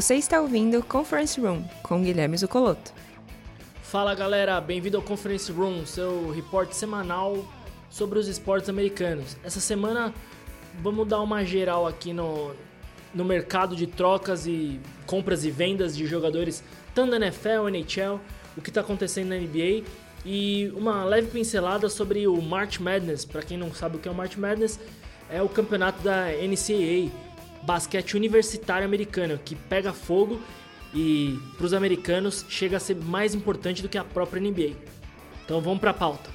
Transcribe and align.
Você 0.00 0.14
está 0.14 0.40
ouvindo 0.40 0.82
Conference 0.82 1.38
Room 1.38 1.62
com 1.82 2.02
Guilherme 2.02 2.34
Zucoloto. 2.34 2.90
Fala 3.82 4.14
galera, 4.14 4.58
bem-vindo 4.58 4.96
ao 4.96 5.02
Conference 5.02 5.52
Room, 5.52 5.84
seu 5.84 6.30
reporte 6.30 6.74
semanal 6.74 7.44
sobre 7.90 8.18
os 8.18 8.26
esportes 8.26 8.70
americanos. 8.70 9.36
Essa 9.44 9.60
semana 9.60 10.14
vamos 10.82 11.06
dar 11.06 11.20
uma 11.20 11.44
geral 11.44 11.86
aqui 11.86 12.14
no, 12.14 12.54
no 13.14 13.26
mercado 13.26 13.76
de 13.76 13.86
trocas 13.86 14.46
e 14.46 14.80
compras 15.04 15.44
e 15.44 15.50
vendas 15.50 15.94
de 15.94 16.06
jogadores, 16.06 16.64
tanto 16.94 17.10
da 17.10 17.18
NFL, 17.18 17.68
NHL, 17.68 18.18
o 18.56 18.62
que 18.62 18.70
está 18.70 18.80
acontecendo 18.80 19.28
na 19.28 19.36
NBA 19.36 19.84
e 20.24 20.72
uma 20.74 21.04
leve 21.04 21.28
pincelada 21.28 21.90
sobre 21.90 22.26
o 22.26 22.40
March 22.40 22.78
Madness. 22.78 23.26
Para 23.26 23.42
quem 23.42 23.58
não 23.58 23.70
sabe 23.74 23.96
o 23.96 23.98
que 23.98 24.08
é 24.08 24.10
o 24.10 24.14
March 24.14 24.38
Madness, 24.38 24.80
é 25.28 25.42
o 25.42 25.48
campeonato 25.48 26.02
da 26.02 26.28
NCAA, 26.28 27.12
basquete 27.62 28.14
universitário 28.14 28.84
americano, 28.84 29.38
que 29.44 29.54
pega 29.54 29.92
fogo 29.92 30.40
e 30.94 31.38
para 31.56 31.66
os 31.66 31.74
americanos 31.74 32.44
chega 32.48 32.76
a 32.76 32.80
ser 32.80 32.96
mais 32.96 33.34
importante 33.34 33.82
do 33.82 33.88
que 33.88 33.98
a 33.98 34.04
própria 34.04 34.40
NBA. 34.40 34.76
Então 35.44 35.60
vamos 35.60 35.80
para 35.80 35.90
a 35.90 35.94
pauta. 35.94 36.30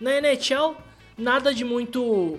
Na 0.00 0.18
NHL, 0.18 0.76
nada 1.18 1.52
de 1.52 1.62
muito 1.62 2.38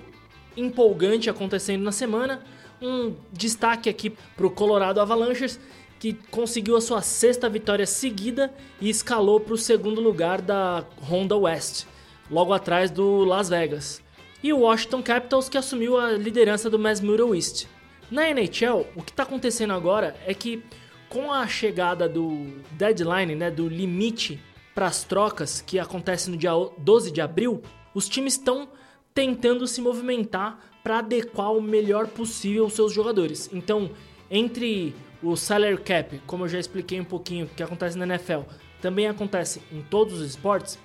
empolgante 0.57 1.29
acontecendo 1.29 1.83
na 1.83 1.91
semana. 1.91 2.43
Um 2.81 3.15
destaque 3.31 3.87
aqui 3.87 4.09
para 4.09 4.47
o 4.47 4.49
Colorado 4.49 4.99
Avalanches, 4.99 5.59
que 6.02 6.13
conseguiu 6.32 6.76
a 6.76 6.82
sua 6.82 6.99
sexta 7.04 7.48
vitória 7.48 7.85
seguida 7.85 8.52
e 8.82 8.90
escalou 8.90 9.40
para 9.40 9.54
o 9.54 9.57
segundo 9.57 10.02
lugar 10.02 10.41
da 10.41 10.84
Honda 10.99 11.38
West, 11.38 11.85
logo 12.27 12.52
atrás 12.52 12.90
do 12.90 13.24
Las 13.24 13.49
Vegas. 13.49 14.02
E 14.41 14.52
o 14.52 14.62
Washington 14.62 15.04
Capitals, 15.04 15.48
que 15.48 15.60
assumiu 15.60 15.99
a 15.99 16.13
liderança 16.13 16.72
do 16.72 16.79
Masmura 16.79 17.24
East. 17.35 17.68
Na 18.10 18.27
NHL, 18.27 18.88
o 18.96 19.04
que 19.04 19.12
está 19.12 19.22
acontecendo 19.22 19.74
agora 19.74 20.16
é 20.26 20.34
que 20.34 20.63
com 21.07 21.32
a 21.32 21.46
chegada 21.46 22.10
do 22.10 22.48
deadline, 22.72 23.35
né, 23.35 23.52
do 23.52 23.70
limite 23.70 24.40
para 24.74 24.88
as 24.88 25.04
trocas 25.04 25.62
que 25.62 25.77
acontece 25.77 26.32
no 26.32 26.35
dia 26.35 26.54
12 26.79 27.12
de 27.12 27.22
abril, 27.22 27.62
os 27.94 28.10
times 28.10 28.34
estão 28.34 28.70
tentando 29.13 29.68
se 29.68 29.79
movimentar 29.79 30.57
para 30.84 30.98
adequar 30.98 31.54
o 31.54 31.62
melhor 31.62 32.07
possível 32.07 32.66
os 32.66 32.74
seus 32.74 32.91
jogadores. 32.91 33.52
Então, 33.54 33.91
entre 34.32 34.96
o 35.21 35.35
salary 35.35 35.77
cap, 35.77 36.19
como 36.25 36.45
eu 36.45 36.49
já 36.49 36.59
expliquei 36.59 36.99
um 36.99 37.05
pouquinho 37.05 37.49
que 37.55 37.61
acontece 37.61 37.97
na 37.97 38.05
NFL, 38.05 38.41
também 38.81 39.07
acontece 39.07 39.61
em 39.71 39.81
todos 39.81 40.19
os 40.19 40.29
esportes, 40.29 40.79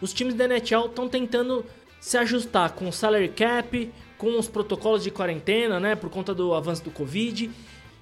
os 0.00 0.12
times 0.12 0.34
da 0.34 0.44
NHL 0.44 0.86
estão 0.86 1.08
tentando 1.08 1.64
se 2.00 2.16
ajustar 2.16 2.72
com 2.72 2.88
o 2.88 2.92
salary 2.92 3.28
cap, 3.28 3.90
com 4.16 4.38
os 4.38 4.48
protocolos 4.48 5.02
de 5.02 5.10
quarentena, 5.10 5.80
né, 5.80 5.96
por 5.96 6.10
conta 6.10 6.34
do 6.34 6.54
avanço 6.54 6.84
do 6.84 6.90
Covid 6.90 7.50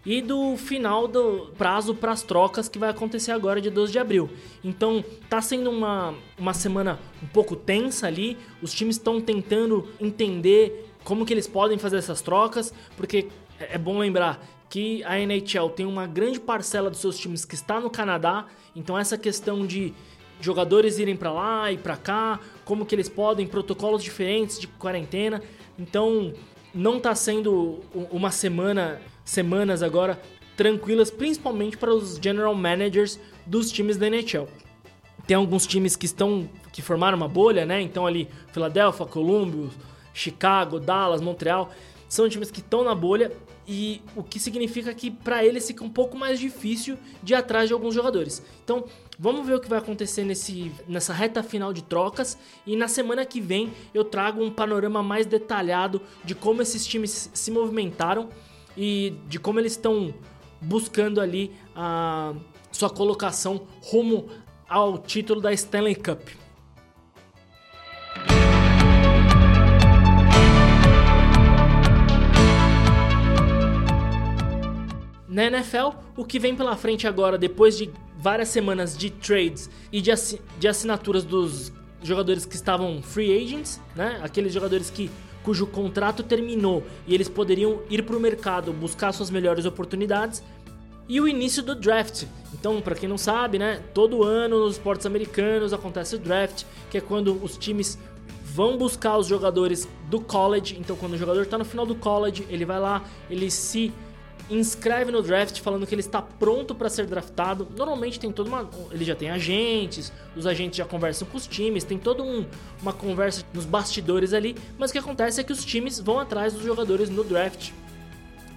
e 0.04 0.22
do 0.22 0.56
final 0.56 1.08
do 1.08 1.52
prazo 1.58 1.94
para 1.94 2.12
as 2.12 2.22
trocas 2.22 2.68
que 2.68 2.78
vai 2.78 2.90
acontecer 2.90 3.32
agora 3.32 3.60
de 3.60 3.70
12 3.70 3.92
de 3.92 3.98
abril. 3.98 4.30
Então 4.62 5.04
tá 5.28 5.42
sendo 5.42 5.68
uma, 5.70 6.14
uma 6.38 6.54
semana 6.54 6.98
um 7.22 7.26
pouco 7.26 7.56
tensa 7.56 8.06
ali, 8.06 8.36
os 8.62 8.72
times 8.72 8.96
estão 8.96 9.20
tentando 9.20 9.88
entender 10.00 10.85
como 11.06 11.24
que 11.24 11.32
eles 11.32 11.46
podem 11.46 11.78
fazer 11.78 11.98
essas 11.98 12.20
trocas, 12.20 12.74
porque 12.96 13.28
é, 13.60 13.76
é 13.76 13.78
bom 13.78 13.96
lembrar 13.96 14.44
que 14.68 15.04
a 15.04 15.20
NHL 15.20 15.70
tem 15.70 15.86
uma 15.86 16.04
grande 16.04 16.40
parcela 16.40 16.90
dos 16.90 16.98
seus 16.98 17.16
times 17.16 17.44
que 17.44 17.54
está 17.54 17.80
no 17.80 17.88
Canadá, 17.88 18.46
então 18.74 18.98
essa 18.98 19.16
questão 19.16 19.64
de 19.64 19.94
jogadores 20.40 20.98
irem 20.98 21.16
para 21.16 21.32
lá 21.32 21.70
e 21.70 21.78
para 21.78 21.96
cá, 21.96 22.40
como 22.64 22.84
que 22.84 22.92
eles 22.92 23.08
podem, 23.08 23.46
protocolos 23.46 24.02
diferentes 24.02 24.58
de 24.58 24.66
quarentena. 24.66 25.40
Então, 25.78 26.34
não 26.74 26.96
está 26.96 27.14
sendo 27.14 27.80
uma 28.10 28.32
semana 28.32 29.00
semanas 29.24 29.84
agora 29.84 30.20
tranquilas, 30.56 31.10
principalmente 31.10 31.76
para 31.76 31.94
os 31.94 32.16
general 32.16 32.54
managers 32.54 33.18
dos 33.46 33.70
times 33.70 33.96
da 33.96 34.08
NHL. 34.08 34.48
Tem 35.24 35.36
alguns 35.36 35.66
times 35.66 35.94
que 35.94 36.06
estão 36.06 36.50
que 36.72 36.82
formaram 36.82 37.16
uma 37.16 37.28
bolha, 37.28 37.64
né? 37.64 37.80
Então 37.80 38.06
ali 38.06 38.28
Philadelphia, 38.52 39.06
Columbus, 39.06 39.72
Chicago, 40.16 40.80
Dallas, 40.80 41.20
Montreal, 41.20 41.70
são 42.08 42.26
times 42.26 42.50
que 42.50 42.60
estão 42.60 42.82
na 42.82 42.94
bolha 42.94 43.30
e 43.68 44.00
o 44.14 44.22
que 44.22 44.38
significa 44.38 44.94
que 44.94 45.10
para 45.10 45.44
eles 45.44 45.66
fica 45.66 45.84
um 45.84 45.90
pouco 45.90 46.16
mais 46.16 46.40
difícil 46.40 46.96
de 47.22 47.34
ir 47.34 47.36
atrás 47.36 47.68
de 47.68 47.74
alguns 47.74 47.94
jogadores. 47.94 48.42
Então, 48.64 48.84
vamos 49.18 49.46
ver 49.46 49.56
o 49.56 49.60
que 49.60 49.68
vai 49.68 49.78
acontecer 49.78 50.24
nesse, 50.24 50.72
nessa 50.88 51.12
reta 51.12 51.42
final 51.42 51.72
de 51.72 51.82
trocas 51.82 52.38
e 52.64 52.76
na 52.76 52.88
semana 52.88 53.26
que 53.26 53.40
vem 53.40 53.72
eu 53.92 54.04
trago 54.04 54.42
um 54.42 54.50
panorama 54.50 55.02
mais 55.02 55.26
detalhado 55.26 56.00
de 56.24 56.34
como 56.34 56.62
esses 56.62 56.86
times 56.86 57.30
se 57.34 57.50
movimentaram 57.50 58.30
e 58.74 59.14
de 59.28 59.38
como 59.38 59.60
eles 59.60 59.72
estão 59.72 60.14
buscando 60.60 61.20
ali 61.20 61.52
a 61.74 62.34
sua 62.72 62.88
colocação 62.88 63.66
rumo 63.82 64.28
ao 64.66 64.96
título 64.96 65.40
da 65.40 65.52
Stanley 65.52 65.94
Cup. 65.94 66.45
Na 75.36 75.44
NFL, 75.44 75.90
o 76.16 76.24
que 76.24 76.38
vem 76.38 76.56
pela 76.56 76.74
frente 76.76 77.06
agora, 77.06 77.36
depois 77.36 77.76
de 77.76 77.90
várias 78.18 78.48
semanas 78.48 78.96
de 78.96 79.10
trades 79.10 79.68
e 79.92 80.00
de, 80.00 80.10
de 80.58 80.66
assinaturas 80.66 81.24
dos 81.24 81.70
jogadores 82.02 82.46
que 82.46 82.54
estavam 82.54 83.02
free 83.02 83.36
agents, 83.36 83.78
né? 83.94 84.18
Aqueles 84.22 84.54
jogadores 84.54 84.88
que 84.88 85.10
cujo 85.42 85.66
contrato 85.66 86.22
terminou 86.22 86.82
e 87.06 87.14
eles 87.14 87.28
poderiam 87.28 87.82
ir 87.90 88.02
para 88.02 88.16
o 88.16 88.18
mercado 88.20 88.72
buscar 88.72 89.12
suas 89.12 89.28
melhores 89.28 89.66
oportunidades. 89.66 90.42
E 91.06 91.20
o 91.20 91.28
início 91.28 91.62
do 91.62 91.74
draft. 91.74 92.24
Então, 92.54 92.80
para 92.80 92.94
quem 92.94 93.06
não 93.06 93.18
sabe, 93.18 93.58
né, 93.58 93.82
todo 93.92 94.24
ano 94.24 94.60
nos 94.60 94.76
esportes 94.76 95.04
americanos 95.04 95.74
acontece 95.74 96.16
o 96.16 96.18
draft, 96.18 96.64
que 96.90 96.96
é 96.96 97.00
quando 97.02 97.38
os 97.44 97.58
times 97.58 97.98
vão 98.42 98.78
buscar 98.78 99.18
os 99.18 99.26
jogadores 99.26 99.86
do 100.08 100.18
college. 100.18 100.78
Então, 100.80 100.96
quando 100.96 101.12
o 101.12 101.18
jogador 101.18 101.42
está 101.42 101.58
no 101.58 101.64
final 101.66 101.84
do 101.84 101.94
college, 101.94 102.46
ele 102.48 102.64
vai 102.64 102.80
lá, 102.80 103.04
ele 103.28 103.50
se 103.50 103.92
inscreve 104.50 105.10
no 105.10 105.22
draft 105.22 105.60
falando 105.60 105.86
que 105.86 105.94
ele 105.94 106.00
está 106.00 106.22
pronto 106.22 106.74
para 106.74 106.88
ser 106.88 107.06
draftado. 107.06 107.66
Normalmente 107.76 108.18
tem 108.20 108.30
toda 108.30 108.48
uma. 108.48 108.68
Ele 108.90 109.04
já 109.04 109.14
tem 109.14 109.30
agentes, 109.30 110.12
os 110.36 110.46
agentes 110.46 110.76
já 110.76 110.84
conversam 110.84 111.26
com 111.28 111.36
os 111.36 111.46
times, 111.46 111.84
tem 111.84 111.98
toda 111.98 112.22
um, 112.22 112.46
uma 112.80 112.92
conversa 112.92 113.44
nos 113.52 113.64
bastidores 113.64 114.32
ali. 114.32 114.56
Mas 114.78 114.90
o 114.90 114.92
que 114.92 114.98
acontece 114.98 115.40
é 115.40 115.44
que 115.44 115.52
os 115.52 115.64
times 115.64 115.98
vão 115.98 116.18
atrás 116.18 116.52
dos 116.52 116.62
jogadores 116.62 117.10
no 117.10 117.24
draft. 117.24 117.70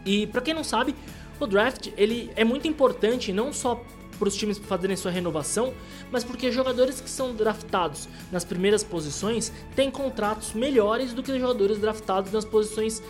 E 0.05 0.27
para 0.27 0.41
quem 0.41 0.53
não 0.53 0.63
sabe, 0.63 0.95
o 1.39 1.47
draft 1.47 1.89
ele 1.97 2.31
é 2.35 2.43
muito 2.43 2.67
importante 2.67 3.33
não 3.33 3.51
só 3.51 3.83
para 4.17 4.27
os 4.27 4.35
times 4.35 4.57
fazerem 4.57 4.97
sua 4.97 5.09
renovação, 5.09 5.73
mas 6.11 6.25
porque 6.25 6.51
jogadores 6.51 6.99
que 6.99 7.09
são 7.09 7.33
draftados 7.33 8.09
nas 8.31 8.43
primeiras 8.43 8.83
posições 8.83 9.51
têm 9.75 9.89
contratos 9.89 10.53
melhores 10.53 11.13
do 11.13 11.23
que 11.23 11.39
jogadores 11.39 11.79
draftados 11.79 12.31
nas 12.31 12.43
posições 12.43 13.01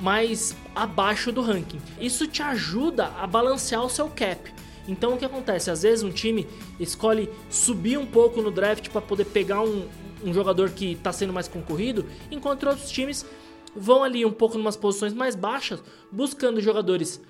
mais 0.00 0.56
abaixo 0.74 1.30
do 1.30 1.42
ranking. 1.42 1.80
Isso 2.00 2.26
te 2.26 2.42
ajuda 2.42 3.06
a 3.18 3.26
balancear 3.26 3.84
o 3.84 3.90
seu 3.90 4.08
cap. 4.08 4.52
Então 4.88 5.14
o 5.14 5.18
que 5.18 5.24
acontece? 5.24 5.70
Às 5.70 5.82
vezes 5.82 6.02
um 6.02 6.10
time 6.10 6.46
escolhe 6.78 7.28
subir 7.48 7.98
um 7.98 8.06
pouco 8.06 8.40
no 8.40 8.50
draft 8.50 8.88
para 8.88 9.00
poder 9.00 9.26
pegar 9.26 9.60
um, 9.62 9.86
um 10.24 10.32
jogador 10.32 10.70
que 10.70 10.92
está 10.92 11.12
sendo 11.12 11.32
mais 11.32 11.48
concorrido, 11.48 12.06
enquanto 12.30 12.66
outros 12.66 12.90
times 12.90 13.24
vão 13.74 14.02
ali 14.02 14.24
um 14.24 14.32
pouco 14.32 14.56
em 14.56 14.60
umas 14.60 14.76
posições 14.76 15.12
mais 15.12 15.36
baixas, 15.36 15.82
buscando 16.10 16.60
jogadores 16.60 17.20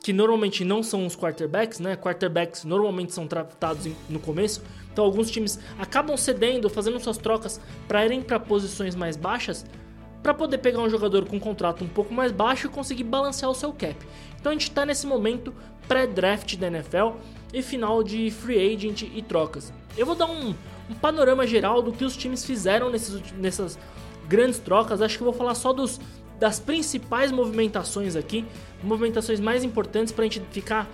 que 0.00 0.12
normalmente 0.12 0.64
não 0.64 0.80
são 0.80 1.04
os 1.06 1.16
quarterbacks, 1.16 1.80
né? 1.80 1.96
Quarterbacks 1.96 2.62
normalmente 2.64 3.12
são 3.12 3.26
tratados 3.26 3.90
no 4.08 4.20
começo, 4.20 4.62
então 4.92 5.04
alguns 5.04 5.28
times 5.28 5.58
acabam 5.76 6.16
cedendo, 6.16 6.70
fazendo 6.70 7.00
suas 7.00 7.18
trocas 7.18 7.60
para 7.88 8.04
irem 8.04 8.22
para 8.22 8.38
posições 8.38 8.94
mais 8.94 9.16
baixas 9.16 9.66
para 10.22 10.34
poder 10.34 10.58
pegar 10.58 10.80
um 10.80 10.90
jogador 10.90 11.24
com 11.26 11.36
um 11.36 11.40
contrato 11.40 11.84
um 11.84 11.88
pouco 11.88 12.12
mais 12.12 12.32
baixo 12.32 12.66
e 12.66 12.70
conseguir 12.70 13.04
balancear 13.04 13.50
o 13.50 13.54
seu 13.54 13.72
cap. 13.72 13.96
Então 14.40 14.50
a 14.50 14.54
gente 14.54 14.68
está 14.68 14.84
nesse 14.84 15.06
momento 15.06 15.54
pré-draft 15.86 16.56
da 16.56 16.66
NFL 16.66 17.12
e 17.52 17.62
final 17.62 18.02
de 18.02 18.30
free 18.30 18.74
agent 18.74 19.02
e 19.02 19.22
trocas. 19.22 19.72
Eu 19.96 20.04
vou 20.04 20.14
dar 20.14 20.26
um, 20.26 20.54
um 20.90 20.94
panorama 20.94 21.46
geral 21.46 21.82
do 21.82 21.92
que 21.92 22.04
os 22.04 22.16
times 22.16 22.44
fizeram 22.44 22.90
nesses, 22.90 23.20
nessas 23.32 23.78
grandes 24.28 24.58
trocas. 24.58 25.00
Acho 25.00 25.18
que 25.18 25.24
vou 25.24 25.32
falar 25.32 25.54
só 25.54 25.72
dos, 25.72 26.00
das 26.38 26.60
principais 26.60 27.32
movimentações 27.32 28.14
aqui, 28.14 28.44
movimentações 28.82 29.40
mais 29.40 29.64
importantes 29.64 30.12
para 30.12 30.24
a 30.24 30.28
gente 30.28 30.42
ficar 30.50 30.88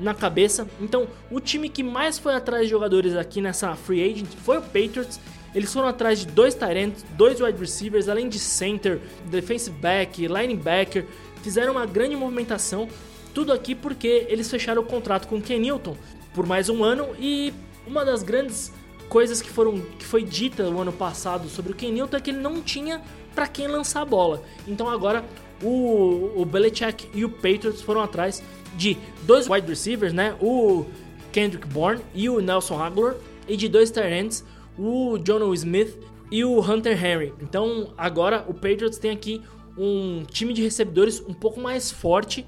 na 0.00 0.14
cabeça. 0.14 0.68
Então, 0.80 1.06
o 1.30 1.40
time 1.40 1.68
que 1.68 1.82
mais 1.82 2.18
foi 2.18 2.34
atrás 2.34 2.64
de 2.64 2.70
jogadores 2.70 3.14
aqui 3.14 3.40
nessa 3.40 3.74
free 3.74 4.02
agent 4.02 4.28
foi 4.44 4.58
o 4.58 4.62
Patriots. 4.62 5.18
Eles 5.56 5.72
foram 5.72 5.88
atrás 5.88 6.18
de 6.18 6.26
dois 6.26 6.54
tight 6.54 6.92
dois 7.16 7.40
wide 7.40 7.58
receivers, 7.58 8.10
além 8.10 8.28
de 8.28 8.38
center, 8.38 9.00
defensive 9.24 9.74
back, 9.78 10.28
linebacker. 10.28 11.06
Fizeram 11.42 11.72
uma 11.72 11.86
grande 11.86 12.14
movimentação. 12.14 12.86
Tudo 13.32 13.54
aqui 13.54 13.74
porque 13.74 14.26
eles 14.28 14.50
fecharam 14.50 14.82
o 14.82 14.84
contrato 14.84 15.26
com 15.26 15.36
o 15.36 15.40
Ken 15.40 15.58
Newton 15.58 15.96
por 16.34 16.46
mais 16.46 16.68
um 16.68 16.84
ano 16.84 17.08
e 17.18 17.54
uma 17.86 18.04
das 18.04 18.22
grandes 18.22 18.70
coisas 19.08 19.40
que 19.40 19.48
foram 19.48 19.80
que 19.98 20.04
foi 20.04 20.22
dita 20.22 20.62
o 20.68 20.78
ano 20.78 20.92
passado 20.92 21.48
sobre 21.48 21.72
o 21.72 21.74
Ken 21.74 21.90
Newton 21.90 22.18
é 22.18 22.20
que 22.20 22.30
ele 22.30 22.40
não 22.40 22.60
tinha 22.60 23.00
para 23.34 23.48
quem 23.48 23.66
lançar 23.66 24.02
a 24.02 24.04
bola. 24.04 24.42
Então 24.68 24.90
agora 24.90 25.24
o, 25.62 26.32
o 26.36 26.44
Belichick 26.44 27.08
e 27.14 27.24
o 27.24 27.30
Patriots 27.30 27.80
foram 27.80 28.02
atrás 28.02 28.42
de 28.76 28.98
dois 29.22 29.48
wide 29.48 29.66
receivers, 29.66 30.12
né? 30.12 30.36
O 30.38 30.84
Kendrick 31.32 31.66
Bourne 31.66 32.02
e 32.14 32.28
o 32.28 32.40
Nelson 32.40 32.78
Aguilar 32.78 33.14
e 33.48 33.56
de 33.56 33.68
dois 33.68 33.90
tight 33.90 34.44
o 34.78 35.18
John 35.18 35.52
Smith 35.54 35.98
e 36.30 36.44
o 36.44 36.60
Hunter 36.60 37.02
Henry. 37.04 37.32
Então 37.40 37.92
agora 37.96 38.44
o 38.48 38.54
Patriots 38.54 38.98
tem 38.98 39.10
aqui 39.10 39.42
um 39.76 40.22
time 40.24 40.52
de 40.52 40.62
recebedores 40.62 41.20
um 41.20 41.34
pouco 41.34 41.60
mais 41.60 41.90
forte 41.90 42.46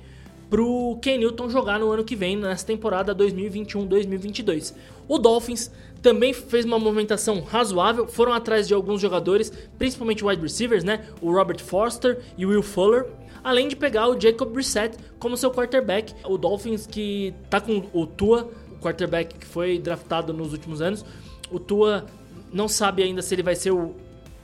pro 0.48 0.98
Ken 1.02 1.19
Newton 1.19 1.50
jogar 1.50 1.78
no 1.78 1.90
ano 1.90 2.02
que 2.04 2.16
vem, 2.16 2.36
nessa 2.36 2.66
temporada 2.66 3.14
2021-2022. 3.14 4.75
O 5.06 5.19
Dolphins 5.19 5.70
também 6.00 6.32
fez 6.32 6.64
uma 6.64 6.78
movimentação 6.78 7.40
razoável, 7.40 8.06
foram 8.06 8.32
atrás 8.32 8.66
de 8.66 8.72
alguns 8.72 9.00
jogadores, 9.00 9.52
principalmente 9.78 10.25
wide 10.25 10.40
receivers, 10.40 10.84
né? 10.84 11.06
O 11.20 11.32
Robert 11.32 11.60
Foster 11.60 12.20
e 12.36 12.46
o 12.46 12.50
Will 12.50 12.62
Fuller, 12.62 13.06
além 13.42 13.69
de 13.69 13.76
pegar 13.76 14.08
o 14.08 14.19
Jacob 14.19 14.50
Brissett 14.50 14.96
como 15.19 15.36
seu 15.36 15.50
quarterback. 15.50 16.14
O 16.25 16.38
Dolphins 16.38 16.86
que 16.86 17.34
tá 17.50 17.60
com 17.60 17.82
o 17.92 18.06
Tua, 18.06 18.50
o 18.72 18.82
quarterback 18.82 19.34
que 19.34 19.46
foi 19.46 19.78
draftado 19.78 20.32
nos 20.32 20.52
últimos 20.52 20.80
anos. 20.80 21.04
O 21.50 21.58
Tua 21.58 22.06
não 22.52 22.68
sabe 22.68 23.02
ainda 23.02 23.22
se 23.22 23.34
ele 23.34 23.42
vai 23.42 23.54
ser 23.54 23.70
o, 23.70 23.94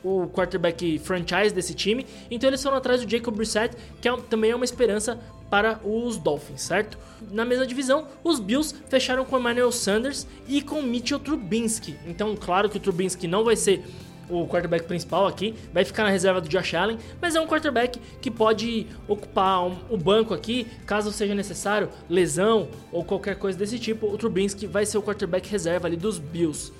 o 0.02 0.28
quarterback 0.28 0.98
franchise 0.98 1.54
desse 1.54 1.74
time. 1.74 2.06
Então 2.30 2.48
eles 2.48 2.62
foram 2.62 2.76
atrás 2.76 3.04
do 3.04 3.10
Jacob 3.10 3.34
Brissett, 3.34 3.76
que 4.00 4.08
é, 4.08 4.16
também 4.28 4.50
é 4.50 4.56
uma 4.56 4.64
esperança 4.64 5.18
para 5.50 5.80
os 5.84 6.16
Dolphins, 6.16 6.62
certo? 6.62 6.98
Na 7.30 7.44
mesma 7.44 7.66
divisão, 7.66 8.08
os 8.22 8.40
Bills 8.40 8.74
fecharam 8.88 9.24
com 9.24 9.38
Emmanuel 9.38 9.70
Sanders 9.70 10.26
e 10.48 10.60
com 10.60 10.82
Mitchell 10.82 11.18
Trubisky. 11.18 11.96
Então, 12.06 12.34
claro 12.36 12.68
que 12.68 12.76
o 12.76 12.80
Trubisky 12.80 13.26
não 13.26 13.44
vai 13.44 13.56
ser 13.56 13.84
o 14.28 14.46
quarterback 14.46 14.86
principal 14.86 15.26
aqui, 15.26 15.54
vai 15.72 15.84
ficar 15.84 16.02
na 16.04 16.10
reserva 16.10 16.40
do 16.40 16.48
Josh 16.48 16.74
Allen, 16.74 16.98
mas 17.20 17.36
é 17.36 17.40
um 17.40 17.46
quarterback 17.46 18.00
que 18.20 18.30
pode 18.30 18.86
ocupar 19.06 19.66
um, 19.66 19.76
o 19.90 19.96
banco 19.96 20.32
aqui, 20.32 20.66
caso 20.86 21.12
seja 21.12 21.34
necessário, 21.34 21.90
lesão 22.08 22.68
ou 22.90 23.04
qualquer 23.04 23.36
coisa 23.36 23.58
desse 23.58 23.78
tipo, 23.78 24.06
o 24.06 24.16
Trubisky 24.16 24.66
vai 24.66 24.86
ser 24.86 24.98
o 24.98 25.02
quarterback 25.02 25.48
reserva 25.48 25.86
ali 25.86 25.96
dos 25.96 26.18
Bills. 26.18 26.72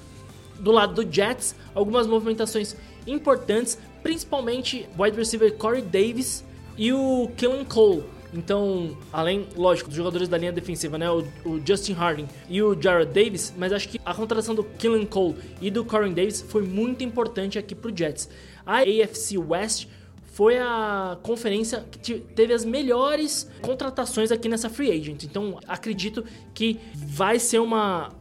Do 0.59 0.71
lado 0.71 1.03
do 1.03 1.13
Jets, 1.13 1.55
algumas 1.75 2.07
movimentações 2.07 2.77
importantes, 3.07 3.79
principalmente 4.03 4.89
wide 4.99 5.17
receiver 5.17 5.53
Corey 5.55 5.83
Davis 5.83 6.45
e 6.77 6.93
o 6.93 7.31
Kellen 7.37 7.65
Cole. 7.65 8.05
Então, 8.35 8.97
além, 9.13 9.47
lógico, 9.57 9.89
dos 9.89 9.97
jogadores 9.97 10.29
da 10.29 10.37
linha 10.37 10.53
defensiva, 10.53 10.99
né? 10.99 11.09
O, 11.09 11.25
o, 11.45 11.63
Justin 11.65 11.93
Harding 11.93 12.27
e 12.49 12.61
o 12.61 12.81
Jared 12.81 13.13
Davis, 13.13 13.55
mas 13.57 13.73
acho 13.73 13.89
que 13.89 14.01
a 14.05 14.13
contratação 14.13 14.55
do 14.55 14.65
Kellen 14.65 15.07
Cole 15.07 15.37
e 15.61 15.71
do 15.71 15.85
Corey 15.85 16.13
Davis 16.13 16.43
foi 16.43 16.63
muito 16.63 17.05
importante 17.05 17.59
aqui 17.59 17.75
pro 17.75 17.97
Jets. 17.97 18.29
A 18.67 18.79
AFC 18.81 19.39
West 19.39 19.87
foi 20.25 20.59
a 20.59 21.17
conferência 21.23 21.85
que 22.03 22.19
teve 22.19 22.53
as 22.53 22.65
melhores 22.65 23.49
contratações 23.63 24.33
aqui 24.33 24.49
nessa 24.49 24.69
free 24.69 24.91
agent. 24.91 25.23
Então, 25.23 25.61
acredito 25.69 26.25
que 26.53 26.81
vai 26.93 27.39
ser 27.39 27.61
uma, 27.61 28.13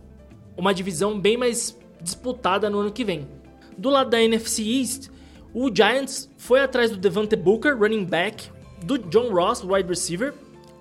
uma 0.56 0.75
divisão 0.75 1.19
bem 1.19 1.38
mais 1.38 1.75
disputada 2.03 2.69
no 2.69 2.79
ano 2.79 2.91
que 2.91 3.03
vem. 3.03 3.27
Do 3.77 3.89
lado 3.89 4.09
da 4.09 4.21
NFC 4.21 4.61
East, 4.63 5.09
o 5.53 5.73
Giants 5.73 6.29
foi 6.38 6.61
atrás 6.61 6.91
do 6.91 6.97
Devante 6.97 7.35
Booker, 7.35 7.75
running 7.75 8.05
back, 8.05 8.50
do 8.83 8.97
John 8.97 9.31
Ross, 9.33 9.63
wide 9.63 9.88
receiver, 9.88 10.33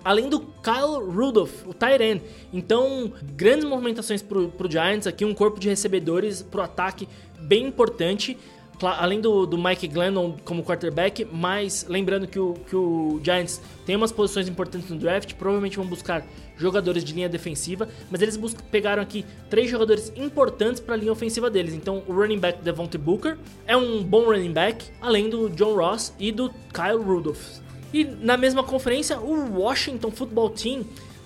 além 0.03 0.29
do 0.29 0.39
Kyle 0.39 0.99
Rudolph, 1.09 1.65
o 1.65 1.75
end. 2.01 2.21
Então, 2.51 3.13
grandes 3.35 3.65
movimentações 3.65 4.21
pro, 4.21 4.49
pro 4.49 4.69
Giants 4.69 5.07
aqui, 5.07 5.23
um 5.23 5.33
corpo 5.33 5.59
de 5.59 5.69
recebedores 5.69 6.41
pro 6.41 6.61
ataque 6.61 7.07
bem 7.39 7.67
importante. 7.67 8.37
Além 8.81 9.21
do, 9.21 9.45
do 9.45 9.57
Mike 9.57 9.87
Glennon 9.87 10.35
como 10.43 10.61
quarterback, 10.63 11.25
mas 11.31 11.85
lembrando 11.87 12.27
que 12.27 12.37
o, 12.37 12.53
que 12.67 12.75
o 12.75 13.21
Giants 13.23 13.61
tem 13.85 13.95
umas 13.95 14.11
posições 14.11 14.49
importantes 14.49 14.89
no 14.89 14.97
draft, 14.97 15.35
provavelmente 15.35 15.77
vão 15.77 15.85
buscar 15.85 16.25
jogadores 16.57 17.03
de 17.03 17.13
linha 17.13 17.29
defensiva, 17.29 17.87
mas 18.09 18.21
eles 18.21 18.37
pegaram 18.71 19.01
aqui 19.01 19.25
três 19.49 19.69
jogadores 19.69 20.11
importantes 20.15 20.79
para 20.79 20.95
a 20.95 20.97
linha 20.97 21.11
ofensiva 21.11 21.49
deles. 21.49 21.73
Então, 21.73 22.03
o 22.07 22.13
running 22.13 22.39
back 22.39 22.61
Devontae 22.61 22.97
Booker 22.97 23.37
é 23.65 23.75
um 23.75 24.03
bom 24.03 24.25
running 24.25 24.53
back, 24.53 24.85
além 25.01 25.29
do 25.29 25.49
John 25.49 25.75
Ross 25.75 26.13
e 26.19 26.31
do 26.31 26.49
Kyle 26.73 27.01
Rudolph. 27.03 27.59
E 27.93 28.03
na 28.03 28.35
mesma 28.37 28.63
conferência, 28.63 29.19
o 29.19 29.59
Washington 29.59 30.09
Football 30.09 30.49
Team 30.51 30.83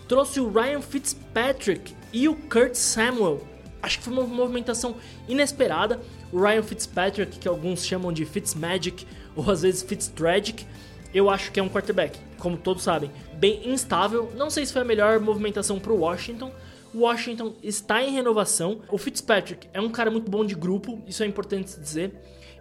trouxe 0.07 0.39
o 0.39 0.49
Ryan 0.49 0.81
Fitzpatrick 0.81 1.93
e 2.11 2.27
o 2.27 2.35
Kurt 2.35 2.75
Samuel. 2.75 3.41
Acho 3.81 3.99
que 3.99 4.05
foi 4.05 4.13
uma 4.13 4.23
movimentação 4.23 4.95
inesperada. 5.27 6.01
O 6.31 6.41
Ryan 6.41 6.63
Fitzpatrick, 6.63 7.39
que 7.39 7.47
alguns 7.47 7.85
chamam 7.85 8.11
de 8.11 8.25
Fitzmagic 8.25 9.05
ou 9.35 9.49
às 9.49 9.61
vezes 9.61 9.83
Fitztragic, 9.83 10.65
eu 11.13 11.29
acho 11.29 11.51
que 11.51 11.59
é 11.59 11.63
um 11.63 11.69
quarterback, 11.69 12.19
como 12.37 12.57
todos 12.57 12.83
sabem, 12.83 13.11
bem 13.33 13.69
instável. 13.69 14.31
Não 14.35 14.49
sei 14.49 14.65
se 14.65 14.73
foi 14.73 14.81
a 14.81 14.85
melhor 14.85 15.19
movimentação 15.19 15.79
para 15.79 15.91
o 15.91 15.99
Washington. 15.99 16.51
Washington 16.93 17.53
está 17.61 18.01
em 18.01 18.11
renovação. 18.11 18.81
O 18.89 18.97
Fitzpatrick 18.97 19.67
é 19.73 19.81
um 19.81 19.89
cara 19.89 20.09
muito 20.11 20.29
bom 20.29 20.45
de 20.45 20.55
grupo, 20.55 21.01
isso 21.07 21.23
é 21.23 21.25
importante 21.25 21.79
dizer. 21.79 22.13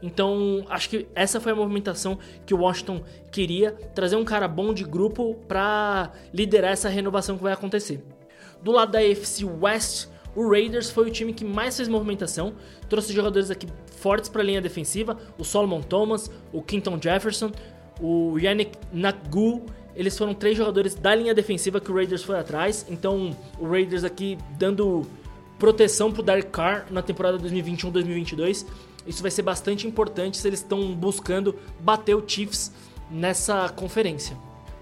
Então, 0.02 0.64
acho 0.69 0.90
que 0.90 1.06
essa 1.14 1.40
foi 1.40 1.52
a 1.52 1.54
movimentação 1.54 2.19
que 2.44 2.52
o 2.52 2.58
Washington 2.58 3.02
queria, 3.31 3.72
trazer 3.94 4.16
um 4.16 4.25
cara 4.25 4.46
bom 4.46 4.75
de 4.75 4.84
grupo 4.84 5.34
para 5.49 6.12
liderar 6.32 6.72
essa 6.72 6.88
renovação 6.88 7.37
que 7.37 7.42
vai 7.42 7.52
acontecer. 7.52 8.04
Do 8.62 8.72
lado 8.72 8.92
da 8.92 8.99
AFC 8.99 9.44
West, 9.44 10.08
o 10.34 10.50
Raiders 10.50 10.90
foi 10.90 11.08
o 11.08 11.10
time 11.10 11.32
que 11.32 11.44
mais 11.44 11.76
fez 11.76 11.88
movimentação, 11.88 12.54
trouxe 12.90 13.12
jogadores 13.12 13.50
aqui 13.50 13.66
fortes 13.96 14.28
para 14.28 14.42
a 14.42 14.44
linha 14.44 14.60
defensiva, 14.60 15.16
o 15.38 15.44
Solomon 15.44 15.81
Thomas, 15.81 16.31
o 16.52 16.62
Quinton 16.62 16.99
Jefferson, 17.00 17.50
o 18.00 18.38
Yannick 18.38 18.72
Nagu, 18.93 19.66
eles 19.94 20.16
foram 20.16 20.34
três 20.34 20.56
jogadores 20.56 20.94
da 20.94 21.14
linha 21.14 21.34
defensiva 21.34 21.81
que 21.81 21.90
o 21.90 21.94
Raiders 21.94 22.22
foi 22.22 22.38
atrás, 22.38 22.87
então 22.88 23.37
o 23.58 23.69
Raiders 23.69 24.04
aqui 24.04 24.37
dando 24.58 25.06
proteção 25.58 26.12
pro 26.12 26.22
Derek 26.22 26.50
Carr 26.50 26.87
na 26.90 27.00
temporada 27.00 27.38
2021-2022 27.38 28.66
isso 29.06 29.22
vai 29.22 29.31
ser 29.31 29.43
bastante 29.43 29.87
importante 29.87 30.37
se 30.37 30.46
eles 30.46 30.60
estão 30.60 30.93
buscando 30.94 31.54
bater 31.78 32.14
o 32.14 32.25
Chiefs 32.26 32.72
nessa 33.10 33.69
conferência. 33.69 34.37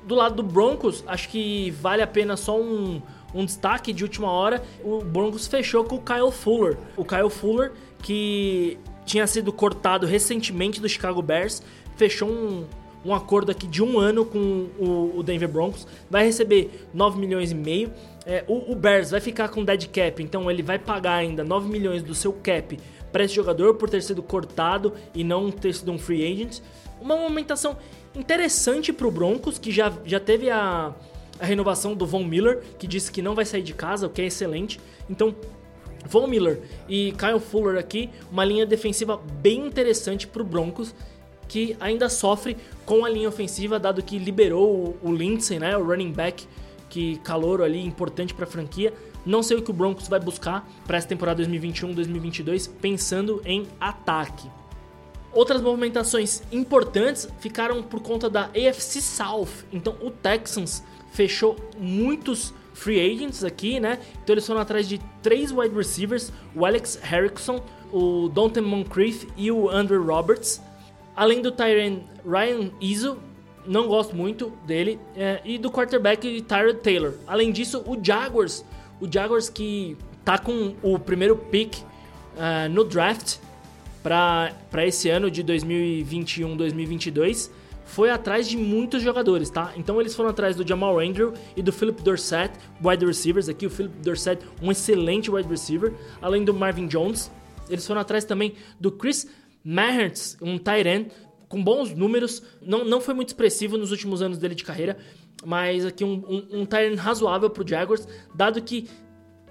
Do 0.04 0.14
lado 0.14 0.36
do 0.36 0.42
Broncos, 0.42 1.04
acho 1.06 1.28
que 1.28 1.70
vale 1.72 2.02
a 2.02 2.06
pena 2.06 2.36
só 2.36 2.58
um, 2.58 3.02
um 3.34 3.44
destaque 3.44 3.92
de 3.92 4.02
última 4.02 4.30
hora. 4.30 4.62
O 4.82 5.02
Broncos 5.02 5.46
fechou 5.46 5.84
com 5.84 5.96
o 5.96 6.02
Kyle 6.02 6.32
Fuller. 6.32 6.78
O 6.96 7.04
Kyle 7.04 7.30
Fuller, 7.30 7.72
que 8.02 8.78
tinha 9.04 9.26
sido 9.26 9.52
cortado 9.52 10.06
recentemente 10.06 10.80
do 10.80 10.88
Chicago 10.88 11.20
Bears, 11.20 11.62
fechou 11.96 12.28
um, 12.28 12.64
um 13.04 13.14
acordo 13.14 13.50
aqui 13.50 13.66
de 13.66 13.82
um 13.82 13.98
ano 13.98 14.24
com 14.24 14.68
o, 14.78 15.22
Denver 15.22 15.48
Broncos. 15.48 15.86
Vai 16.10 16.24
receber 16.24 16.88
9 16.92 17.18
milhões 17.18 17.50
e 17.50 17.54
meio. 17.54 17.92
É, 18.26 18.44
o, 18.48 18.72
o 18.72 18.74
Bears 18.74 19.10
vai 19.10 19.20
ficar 19.20 19.48
com 19.48 19.64
dead 19.64 19.86
cap, 19.88 20.22
então 20.22 20.50
ele 20.50 20.62
vai 20.62 20.78
pagar 20.78 21.16
ainda 21.16 21.44
9 21.44 21.68
milhões 21.68 22.02
do 22.02 22.14
seu 22.14 22.32
cap 22.32 22.78
para 23.12 23.24
esse 23.24 23.34
jogador 23.34 23.74
por 23.74 23.90
ter 23.90 24.02
sido 24.02 24.22
cortado 24.22 24.94
e 25.14 25.22
não 25.22 25.50
ter 25.50 25.74
sido 25.74 25.92
um 25.92 25.98
free 25.98 26.24
agent. 26.32 26.60
Uma 27.00 27.16
movimentação 27.16 27.76
interessante 28.14 28.92
para 28.92 29.06
o 29.06 29.10
Broncos, 29.10 29.58
que 29.58 29.70
já, 29.70 29.92
já 30.04 30.18
teve 30.18 30.48
a, 30.48 30.94
a 31.38 31.44
renovação 31.44 31.94
do 31.94 32.06
Von 32.06 32.24
Miller, 32.24 32.62
que 32.78 32.86
disse 32.86 33.12
que 33.12 33.20
não 33.20 33.34
vai 33.34 33.44
sair 33.44 33.62
de 33.62 33.74
casa, 33.74 34.06
o 34.06 34.10
que 34.10 34.22
é 34.22 34.26
excelente. 34.26 34.80
Então, 35.08 35.34
Von 36.06 36.26
Miller 36.26 36.60
e 36.88 37.12
Kyle 37.12 37.40
Fuller 37.40 37.78
aqui, 37.78 38.10
uma 38.30 38.44
linha 38.44 38.66
defensiva 38.66 39.20
bem 39.40 39.66
interessante 39.66 40.26
para 40.26 40.42
o 40.42 40.44
Broncos, 40.44 40.94
que 41.48 41.76
ainda 41.80 42.08
sofre 42.08 42.56
com 42.84 43.04
a 43.04 43.08
linha 43.08 43.28
ofensiva, 43.28 43.78
dado 43.78 44.02
que 44.02 44.18
liberou 44.18 44.96
o, 45.02 45.10
o 45.10 45.12
Lindsay, 45.12 45.58
né, 45.58 45.76
o 45.76 45.84
running 45.84 46.12
back, 46.12 46.46
que 46.88 47.16
calor 47.18 47.62
ali 47.62 47.84
importante 47.84 48.34
para 48.34 48.44
a 48.44 48.48
franquia. 48.48 48.92
Não 49.24 49.42
sei 49.42 49.56
o 49.56 49.62
que 49.62 49.70
o 49.70 49.74
Broncos 49.74 50.06
vai 50.06 50.20
buscar 50.20 50.68
para 50.86 50.98
essa 50.98 51.08
temporada 51.08 51.42
2021-2022, 51.42 52.70
pensando 52.80 53.40
em 53.44 53.66
ataque. 53.80 54.48
Outras 55.32 55.60
movimentações 55.60 56.42
importantes 56.52 57.28
ficaram 57.40 57.82
por 57.82 58.00
conta 58.00 58.30
da 58.30 58.44
AFC 58.44 59.00
South. 59.00 59.64
Então 59.72 59.96
o 60.00 60.10
Texans 60.10 60.84
fechou 61.10 61.56
muitos 61.76 62.54
free 62.72 63.00
agents 63.00 63.42
aqui, 63.42 63.80
né? 63.80 63.98
Então 64.22 64.34
eles 64.34 64.46
foram 64.46 64.60
atrás 64.60 64.88
de 64.88 65.00
três 65.22 65.50
wide 65.50 65.74
receivers: 65.74 66.32
o 66.54 66.64
Alex 66.64 67.00
Harrison, 67.02 67.60
o 67.92 68.28
Dante 68.28 68.60
Moncrief 68.60 69.26
e 69.36 69.50
o 69.50 69.68
Andrew 69.68 70.04
Roberts. 70.04 70.62
Além 71.16 71.40
do 71.40 71.52
Tyron 71.52 72.00
Ryan 72.24 72.70
Izzo, 72.80 73.18
não 73.66 73.88
gosto 73.88 74.14
muito 74.14 74.52
dele, 74.66 74.98
é, 75.16 75.40
e 75.44 75.58
do 75.58 75.70
quarterback 75.70 76.42
Tyrod 76.42 76.80
Taylor. 76.80 77.14
Além 77.26 77.50
disso, 77.50 77.82
o 77.86 77.98
Jaguars 78.02 78.64
o 79.00 79.10
Jaguars 79.10 79.48
que 79.48 79.96
tá 80.24 80.38
com 80.38 80.74
o 80.82 80.98
primeiro 80.98 81.36
pick 81.36 81.76
uh, 81.76 82.68
no 82.70 82.84
draft 82.84 83.38
para 84.02 84.86
esse 84.86 85.08
ano 85.08 85.30
de 85.30 85.42
2021-2022 85.44 87.50
foi 87.86 88.10
atrás 88.10 88.48
de 88.48 88.56
muitos 88.56 89.02
jogadores, 89.02 89.50
tá? 89.50 89.72
Então 89.76 90.00
eles 90.00 90.14
foram 90.14 90.30
atrás 90.30 90.56
do 90.56 90.66
Jamal 90.66 90.98
Andrew 90.98 91.34
e 91.54 91.62
do 91.62 91.70
Philip 91.70 92.02
Dorsett, 92.02 92.54
wide 92.82 93.04
receivers 93.04 93.48
aqui. 93.48 93.66
O 93.66 93.70
Philip 93.70 93.94
Dorsett, 93.98 94.42
um 94.62 94.72
excelente 94.72 95.30
wide 95.30 95.48
receiver, 95.48 95.92
além 96.20 96.44
do 96.44 96.54
Marvin 96.54 96.86
Jones 96.86 97.30
Eles 97.68 97.86
foram 97.86 98.00
atrás 98.00 98.24
também 98.24 98.54
do 98.80 98.90
Chris 98.90 99.28
Mahertz, 99.64 100.36
um 100.42 100.58
tight 100.58 100.86
end, 100.86 101.10
com 101.48 101.62
bons 101.62 101.94
números. 101.94 102.42
Não, 102.60 102.84
não 102.84 103.00
foi 103.00 103.14
muito 103.14 103.28
expressivo 103.28 103.78
nos 103.78 103.90
últimos 103.90 104.20
anos 104.20 104.38
dele 104.38 104.54
de 104.54 104.64
carreira, 104.64 104.98
mas 105.44 105.86
aqui 105.86 106.04
um, 106.04 106.22
um, 106.28 106.60
um 106.60 106.66
tight 106.66 106.92
end 106.92 106.96
razoável 106.96 107.48
pro 107.48 107.66
Jaguars, 107.66 108.06
dado 108.34 108.60
que 108.60 108.88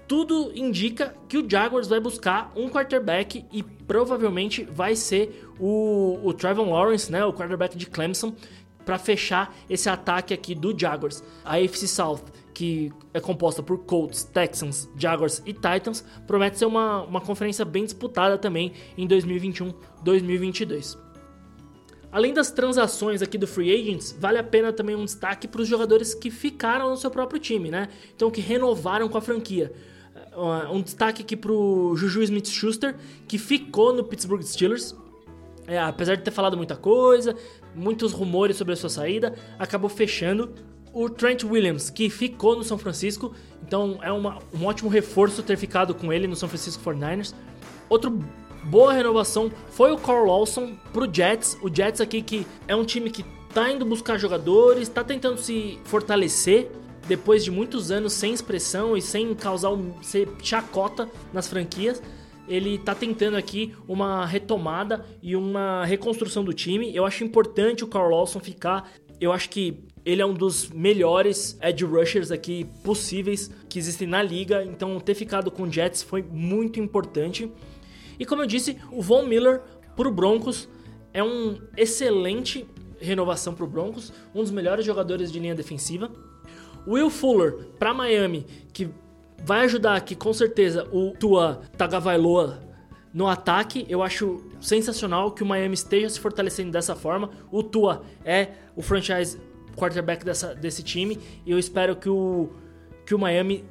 tudo 0.06 0.52
indica 0.54 1.14
que 1.28 1.38
o 1.38 1.48
Jaguars 1.48 1.88
vai 1.88 1.98
buscar 1.98 2.52
um 2.54 2.68
quarterback 2.68 3.44
e 3.52 3.62
provavelmente 3.62 4.64
vai 4.64 4.94
ser 4.94 5.48
o, 5.58 6.20
o 6.22 6.32
Trevor 6.32 6.68
Lawrence, 6.68 7.10
né, 7.10 7.24
o 7.24 7.32
quarterback 7.32 7.76
de 7.76 7.86
Clemson, 7.86 8.34
para 8.84 8.98
fechar 8.98 9.56
esse 9.68 9.88
ataque 9.88 10.34
aqui 10.34 10.54
do 10.54 10.78
Jaguars. 10.78 11.24
A 11.44 11.56
AFC 11.56 11.88
South, 11.88 12.20
que 12.54 12.92
é 13.12 13.20
composta 13.20 13.62
por 13.62 13.78
Colts, 13.78 14.24
Texans, 14.24 14.88
Jaguars 14.96 15.42
e 15.44 15.52
Titans, 15.52 16.04
promete 16.26 16.58
ser 16.58 16.66
uma, 16.66 17.02
uma 17.02 17.20
conferência 17.20 17.64
bem 17.64 17.84
disputada 17.84 18.38
também 18.38 18.72
em 18.96 19.06
2021-2022. 19.08 20.96
Além 22.14 22.32
das 22.32 22.52
transações 22.52 23.22
aqui 23.22 23.36
do 23.36 23.44
Free 23.44 23.74
Agents, 23.74 24.16
vale 24.16 24.38
a 24.38 24.44
pena 24.44 24.72
também 24.72 24.94
um 24.94 25.04
destaque 25.04 25.48
para 25.48 25.60
os 25.60 25.66
jogadores 25.66 26.14
que 26.14 26.30
ficaram 26.30 26.88
no 26.90 26.96
seu 26.96 27.10
próprio 27.10 27.40
time, 27.40 27.72
né? 27.72 27.88
Então, 28.14 28.30
que 28.30 28.40
renovaram 28.40 29.08
com 29.08 29.18
a 29.18 29.20
franquia. 29.20 29.72
Um 30.70 30.80
destaque 30.80 31.22
aqui 31.22 31.36
para 31.36 31.50
o 31.50 31.96
Juju 31.96 32.22
Smith-Schuster, 32.22 32.94
que 33.26 33.36
ficou 33.36 33.92
no 33.92 34.04
Pittsburgh 34.04 34.42
Steelers. 34.42 34.94
É, 35.66 35.76
apesar 35.80 36.14
de 36.14 36.22
ter 36.22 36.30
falado 36.30 36.56
muita 36.56 36.76
coisa, 36.76 37.34
muitos 37.74 38.12
rumores 38.12 38.56
sobre 38.56 38.74
a 38.74 38.76
sua 38.76 38.90
saída, 38.90 39.34
acabou 39.58 39.90
fechando. 39.90 40.54
O 40.94 41.10
Trent 41.10 41.42
Williams, 41.42 41.90
que 41.90 42.08
ficou 42.08 42.56
no 42.56 42.62
São 42.62 42.78
Francisco, 42.78 43.34
então 43.66 43.98
é 44.00 44.12
uma, 44.12 44.38
um 44.54 44.64
ótimo 44.64 44.88
reforço 44.88 45.42
ter 45.42 45.56
ficado 45.56 45.94
com 45.94 46.12
ele 46.12 46.28
no 46.28 46.36
São 46.36 46.48
Francisco 46.48 46.82
49ers. 46.84 47.34
Outro 47.88 48.16
boa 48.64 48.92
renovação 48.92 49.50
foi 49.70 49.90
o 49.90 49.98
Carl 49.98 50.24
Lawson 50.24 50.76
pro 50.92 51.12
Jets. 51.12 51.58
O 51.60 51.74
Jets 51.74 52.00
aqui 52.00 52.22
que 52.22 52.46
é 52.68 52.76
um 52.76 52.84
time 52.84 53.10
que 53.10 53.24
tá 53.52 53.70
indo 53.70 53.84
buscar 53.84 54.18
jogadores, 54.18 54.88
tá 54.88 55.02
tentando 55.02 55.36
se 55.38 55.80
fortalecer 55.84 56.70
depois 57.08 57.44
de 57.44 57.50
muitos 57.50 57.90
anos 57.90 58.12
sem 58.12 58.32
expressão 58.32 58.96
e 58.96 59.02
sem 59.02 59.34
causar 59.34 59.70
um, 59.70 60.00
ser 60.00 60.28
chacota 60.42 61.08
nas 61.32 61.48
franquias 61.48 62.00
ele 62.48 62.78
tá 62.78 62.94
tentando 62.94 63.36
aqui 63.36 63.74
uma 63.88 64.26
retomada 64.26 65.04
e 65.22 65.34
uma 65.34 65.84
reconstrução 65.84 66.44
do 66.44 66.52
time. 66.52 66.94
Eu 66.94 67.06
acho 67.06 67.24
importante 67.24 67.82
o 67.84 67.86
Carl 67.86 68.10
Lawson 68.10 68.40
ficar. 68.40 68.90
Eu 69.20 69.32
acho 69.32 69.48
que 69.48 69.82
ele 70.04 70.20
é 70.20 70.26
um 70.26 70.34
dos 70.34 70.68
melhores 70.68 71.58
edge 71.62 71.84
rushers 71.84 72.30
aqui 72.30 72.66
possíveis 72.82 73.50
que 73.68 73.78
existem 73.78 74.06
na 74.06 74.22
liga, 74.22 74.62
então 74.64 75.00
ter 75.00 75.14
ficado 75.14 75.50
com 75.50 75.62
o 75.62 75.72
Jets 75.72 76.02
foi 76.02 76.22
muito 76.22 76.78
importante. 76.78 77.50
E 78.18 78.26
como 78.26 78.42
eu 78.42 78.46
disse, 78.46 78.76
o 78.92 79.00
Von 79.00 79.22
Miller 79.22 79.62
pro 79.96 80.10
Broncos 80.10 80.68
é 81.12 81.22
um 81.22 81.58
excelente 81.76 82.66
renovação 83.00 83.54
pro 83.54 83.66
Broncos, 83.66 84.12
um 84.34 84.42
dos 84.42 84.50
melhores 84.50 84.84
jogadores 84.84 85.32
de 85.32 85.38
linha 85.38 85.54
defensiva. 85.54 86.10
Will 86.86 87.08
Fuller 87.08 87.68
para 87.78 87.94
Miami, 87.94 88.46
que 88.72 88.88
vai 89.42 89.64
ajudar 89.64 89.96
aqui 89.96 90.14
com 90.14 90.32
certeza 90.32 90.86
o 90.92 91.12
Tua 91.12 91.62
Tagovailoa 91.78 92.62
no 93.12 93.26
ataque. 93.26 93.86
Eu 93.88 94.02
acho 94.02 94.44
sensacional 94.60 95.32
que 95.32 95.42
o 95.42 95.46
Miami 95.46 95.74
esteja 95.74 96.10
se 96.10 96.20
fortalecendo 96.20 96.70
dessa 96.70 96.94
forma. 96.94 97.30
O 97.50 97.62
Tua 97.62 98.02
é 98.24 98.50
o 98.76 98.82
franchise 98.82 99.38
quarterback 99.74 100.24
dessa, 100.24 100.54
desse 100.54 100.82
time 100.82 101.18
e 101.44 101.50
eu 101.50 101.58
espero 101.58 101.96
que 101.96 102.08
o, 102.08 102.50
que 103.04 103.14
o 103.14 103.18
Miami 103.18 103.64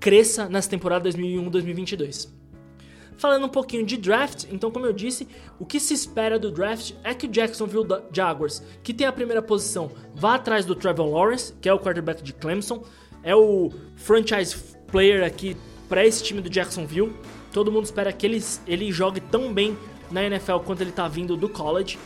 cresça 0.00 0.48
nessa 0.48 0.68
temporada 0.68 1.08
2001-2022. 1.08 2.28
Falando 3.16 3.46
um 3.46 3.48
pouquinho 3.48 3.86
de 3.86 3.96
draft, 3.96 4.44
então 4.50 4.70
como 4.70 4.86
eu 4.86 4.92
disse, 4.92 5.28
o 5.58 5.64
que 5.64 5.78
se 5.78 5.94
espera 5.94 6.38
do 6.38 6.50
draft 6.50 6.92
é 7.04 7.14
que 7.14 7.26
o 7.26 7.28
Jacksonville 7.28 7.86
Jaguars, 8.12 8.62
que 8.82 8.92
tem 8.92 9.06
a 9.06 9.12
primeira 9.12 9.40
posição, 9.40 9.90
vá 10.14 10.34
atrás 10.34 10.64
do 10.64 10.74
Trevor 10.74 11.06
Lawrence, 11.06 11.54
que 11.60 11.68
é 11.68 11.72
o 11.72 11.78
quarterback 11.78 12.22
de 12.22 12.32
Clemson, 12.32 12.84
é 13.22 13.34
o 13.34 13.72
franchise 13.96 14.56
player 14.88 15.24
aqui 15.24 15.56
para 15.88 16.04
esse 16.04 16.22
time 16.22 16.40
do 16.40 16.50
Jacksonville. 16.50 17.12
Todo 17.52 17.70
mundo 17.70 17.84
espera 17.84 18.12
que 18.12 18.26
ele, 18.26 18.42
ele 18.66 18.90
jogue 18.92 19.20
tão 19.20 19.52
bem 19.52 19.76
na 20.10 20.24
NFL 20.24 20.58
quanto 20.58 20.82
ele 20.82 20.90
está 20.90 21.08
vindo 21.08 21.36
do 21.36 21.48
college. 21.48 21.98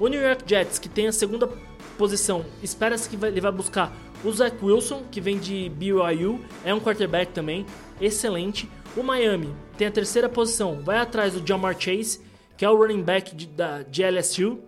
O 0.00 0.08
New 0.08 0.20
York 0.20 0.42
Jets, 0.46 0.78
que 0.78 0.88
tem 0.88 1.06
a 1.06 1.12
segunda 1.12 1.46
posição, 1.94 2.44
espera-se 2.62 3.08
que 3.08 3.16
ele 3.24 3.40
vai 3.40 3.52
buscar 3.52 3.92
o 4.24 4.32
Zach 4.32 4.56
Wilson, 4.62 5.04
que 5.10 5.20
vem 5.20 5.38
de 5.38 5.68
BYU, 5.68 6.40
é 6.64 6.72
um 6.72 6.80
quarterback 6.80 7.32
também, 7.32 7.66
excelente. 8.00 8.68
O 8.96 9.02
Miami 9.02 9.54
tem 9.76 9.86
a 9.86 9.90
terceira 9.90 10.28
posição, 10.28 10.80
vai 10.80 10.98
atrás 10.98 11.34
do 11.34 11.46
Jamar 11.46 11.78
Chase, 11.78 12.20
que 12.56 12.64
é 12.64 12.70
o 12.70 12.76
running 12.76 13.02
back 13.02 13.34
de, 13.34 13.46
da, 13.46 13.82
de 13.82 14.02
LSU. 14.02 14.60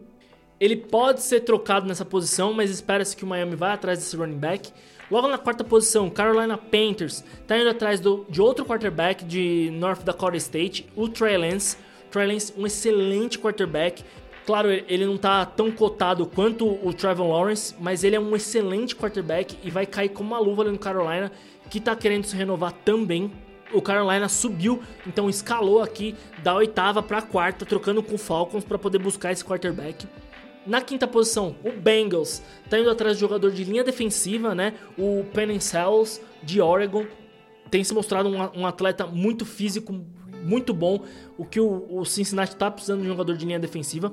Ele 0.58 0.76
pode 0.76 1.22
ser 1.22 1.40
trocado 1.40 1.86
nessa 1.86 2.04
posição, 2.04 2.52
mas 2.52 2.70
espera-se 2.70 3.16
que 3.16 3.24
o 3.24 3.26
Miami 3.26 3.56
vá 3.56 3.72
atrás 3.72 3.98
desse 3.98 4.16
running 4.16 4.38
back. 4.38 4.70
Logo 5.10 5.28
na 5.28 5.38
quarta 5.38 5.62
posição, 5.62 6.10
Carolina 6.10 6.58
Panthers 6.58 7.24
está 7.40 7.56
indo 7.56 7.70
atrás 7.70 8.00
do, 8.00 8.26
de 8.28 8.42
outro 8.42 8.64
quarterback 8.64 9.24
de 9.24 9.70
North 9.72 10.02
Dakota 10.02 10.36
State, 10.36 10.86
o 10.96 11.08
Trey 11.08 11.36
Lance. 11.38 11.76
Trey 12.10 12.26
Lance, 12.26 12.52
um 12.56 12.66
excelente 12.66 13.38
quarterback. 13.38 14.02
Claro, 14.46 14.70
ele 14.70 15.04
não 15.04 15.16
está 15.16 15.44
tão 15.44 15.72
cotado 15.72 16.24
quanto 16.24 16.66
o 16.86 16.94
Trevor 16.94 17.28
Lawrence, 17.28 17.74
mas 17.80 18.04
ele 18.04 18.14
é 18.14 18.20
um 18.20 18.36
excelente 18.36 18.94
quarterback 18.94 19.58
e 19.64 19.70
vai 19.70 19.84
cair 19.84 20.10
como 20.10 20.30
uma 20.30 20.38
luva 20.38 20.62
ali 20.62 20.70
no 20.70 20.78
Carolina, 20.78 21.32
que 21.68 21.78
está 21.78 21.96
querendo 21.96 22.26
se 22.26 22.36
renovar 22.36 22.72
também. 22.72 23.32
O 23.72 23.82
Carolina 23.82 24.28
subiu, 24.28 24.80
então 25.04 25.28
escalou 25.28 25.82
aqui 25.82 26.14
da 26.44 26.54
oitava 26.54 27.02
para 27.02 27.20
quarta, 27.20 27.66
trocando 27.66 28.00
com 28.04 28.14
o 28.14 28.18
Falcons 28.18 28.62
para 28.62 28.78
poder 28.78 28.98
buscar 28.98 29.32
esse 29.32 29.44
quarterback. 29.44 30.06
Na 30.64 30.80
quinta 30.80 31.08
posição, 31.08 31.56
o 31.64 31.72
Bengals 31.72 32.40
tá 32.70 32.78
indo 32.78 32.90
atrás 32.90 33.16
de 33.16 33.20
jogador 33.20 33.50
de 33.50 33.64
linha 33.64 33.82
defensiva, 33.82 34.54
né? 34.54 34.74
O 34.96 35.24
Penn 35.32 35.58
Cells 35.58 36.20
de 36.42 36.60
Oregon 36.60 37.04
tem 37.70 37.82
se 37.82 37.92
mostrado 37.92 38.28
um, 38.28 38.60
um, 38.60 38.66
atleta 38.66 39.06
muito 39.06 39.44
físico, 39.44 40.04
muito 40.46 40.72
bom. 40.72 41.04
O 41.36 41.44
que 41.44 41.60
o, 41.60 41.86
o 41.90 42.04
Cincinnati 42.04 42.56
tá 42.56 42.70
precisando 42.70 43.00
de 43.00 43.06
um 43.06 43.10
jogador 43.10 43.36
de 43.36 43.44
linha 43.44 43.58
defensiva. 43.58 44.12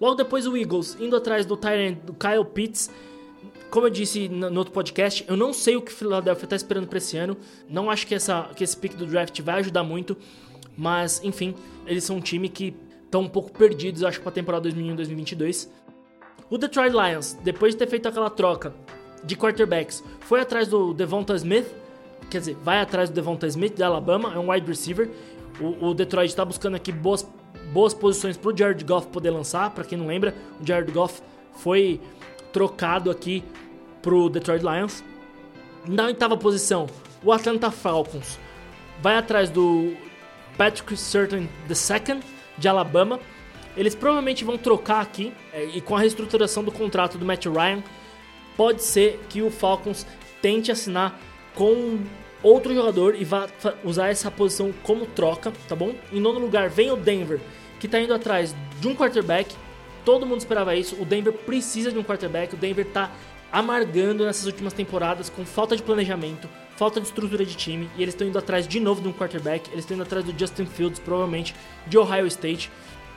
Logo 0.00 0.14
depois 0.14 0.46
o 0.46 0.56
Eagles 0.56 0.96
indo 1.00 1.16
atrás 1.16 1.44
do 1.44 1.56
Tyrant 1.56 1.98
do 2.04 2.14
Kyle 2.14 2.44
Pitts. 2.44 2.90
Como 3.70 3.86
eu 3.86 3.90
disse 3.90 4.28
no, 4.28 4.58
outro 4.58 4.72
podcast, 4.72 5.24
eu 5.28 5.36
não 5.36 5.52
sei 5.52 5.76
o 5.76 5.82
que 5.82 5.92
o 5.92 5.94
Philadelphia 5.94 6.48
tá 6.48 6.56
esperando 6.56 6.86
para 6.86 6.98
esse 6.98 7.16
ano. 7.16 7.36
Não 7.68 7.90
acho 7.90 8.06
que, 8.06 8.14
essa, 8.14 8.50
que 8.56 8.64
esse 8.64 8.76
pick 8.76 8.94
do 8.94 9.04
draft 9.04 9.38
vai 9.42 9.60
ajudar 9.60 9.84
muito. 9.84 10.16
Mas, 10.76 11.20
enfim, 11.22 11.54
eles 11.86 12.04
são 12.04 12.16
um 12.16 12.20
time 12.20 12.48
que 12.48 12.74
estão 13.04 13.22
um 13.22 13.28
pouco 13.28 13.50
perdidos, 13.50 14.04
acho, 14.04 14.20
para 14.20 14.30
a 14.30 14.32
temporada 14.32 14.68
2021-2022. 14.70 15.68
O 16.48 16.56
Detroit 16.56 16.92
Lions, 16.92 17.36
depois 17.42 17.74
de 17.74 17.78
ter 17.78 17.88
feito 17.88 18.08
aquela 18.08 18.30
troca 18.30 18.72
de 19.24 19.36
quarterbacks, 19.36 20.02
foi 20.20 20.40
atrás 20.40 20.68
do 20.68 20.94
Devonta 20.94 21.34
Smith, 21.34 21.66
quer 22.30 22.38
dizer, 22.38 22.56
vai 22.62 22.80
atrás 22.80 23.10
do 23.10 23.14
Devonta 23.14 23.46
Smith 23.46 23.74
de 23.74 23.82
Alabama, 23.82 24.32
é 24.34 24.38
um 24.38 24.50
wide 24.50 24.66
receiver. 24.66 25.10
O, 25.60 25.88
o 25.88 25.94
Detroit 25.94 26.28
está 26.28 26.44
buscando 26.44 26.76
aqui 26.76 26.92
boas, 26.92 27.28
boas 27.72 27.92
posições 27.92 28.36
para 28.36 28.52
o 28.52 28.56
Jared 28.56 28.84
Goff 28.84 29.08
poder 29.08 29.30
lançar. 29.30 29.70
Para 29.70 29.84
quem 29.84 29.98
não 29.98 30.06
lembra, 30.06 30.34
o 30.60 30.66
Jared 30.66 30.90
Goff 30.92 31.22
foi 31.54 32.00
trocado 32.52 33.10
aqui 33.10 33.44
para 34.02 34.14
o 34.14 34.28
Detroit 34.28 34.62
Lions. 34.62 35.04
Na 35.86 36.06
oitava 36.06 36.36
posição, 36.36 36.86
o 37.22 37.32
Atlanta 37.32 37.70
Falcons 37.70 38.38
vai 39.00 39.16
atrás 39.16 39.50
do 39.50 39.94
Patrick 40.56 40.96
Surtain 40.96 41.48
II 41.68 42.20
de 42.56 42.68
Alabama. 42.68 43.20
Eles 43.76 43.94
provavelmente 43.94 44.44
vão 44.44 44.58
trocar 44.58 45.00
aqui 45.00 45.32
é, 45.52 45.64
e 45.64 45.80
com 45.80 45.96
a 45.96 46.00
reestruturação 46.00 46.64
do 46.64 46.72
contrato 46.72 47.16
do 47.16 47.24
Matt 47.24 47.46
Ryan, 47.46 47.82
pode 48.56 48.82
ser 48.82 49.20
que 49.28 49.40
o 49.40 49.50
Falcons 49.50 50.04
tente 50.42 50.72
assinar 50.72 51.18
com 51.54 52.00
outro 52.42 52.74
jogador 52.74 53.14
e 53.14 53.24
vá 53.24 53.46
usar 53.84 54.08
essa 54.08 54.30
posição 54.30 54.72
como 54.82 55.06
troca, 55.06 55.52
tá 55.68 55.74
bom? 55.74 55.94
Em 56.12 56.20
nono 56.20 56.38
lugar 56.38 56.68
vem 56.68 56.90
o 56.90 56.96
Denver, 56.96 57.40
que 57.78 57.86
está 57.86 58.00
indo 58.00 58.14
atrás 58.14 58.54
de 58.80 58.88
um 58.88 58.94
quarterback. 58.94 59.54
Todo 60.04 60.26
mundo 60.26 60.38
esperava 60.38 60.74
isso. 60.74 60.96
O 61.00 61.04
Denver 61.04 61.32
precisa 61.32 61.90
de 61.90 61.98
um 61.98 62.04
quarterback. 62.04 62.54
O 62.54 62.56
Denver 62.56 62.86
está 62.86 63.10
amargando 63.52 64.24
nessas 64.24 64.46
últimas 64.46 64.72
temporadas 64.72 65.30
com 65.30 65.44
falta 65.44 65.74
de 65.74 65.82
planejamento, 65.82 66.48
falta 66.76 67.00
de 67.00 67.06
estrutura 67.06 67.44
de 67.44 67.54
time 67.54 67.88
e 67.96 68.02
eles 68.02 68.14
estão 68.14 68.28
indo 68.28 68.38
atrás 68.38 68.68
de 68.68 68.78
novo 68.78 69.00
de 69.00 69.08
um 69.08 69.12
quarterback. 69.12 69.68
Eles 69.70 69.80
estão 69.80 69.94
indo 69.94 70.02
atrás 70.02 70.24
do 70.24 70.38
Justin 70.38 70.66
Fields, 70.66 70.98
provavelmente 70.98 71.54
de 71.86 71.98
Ohio 71.98 72.26
State. 72.26 72.70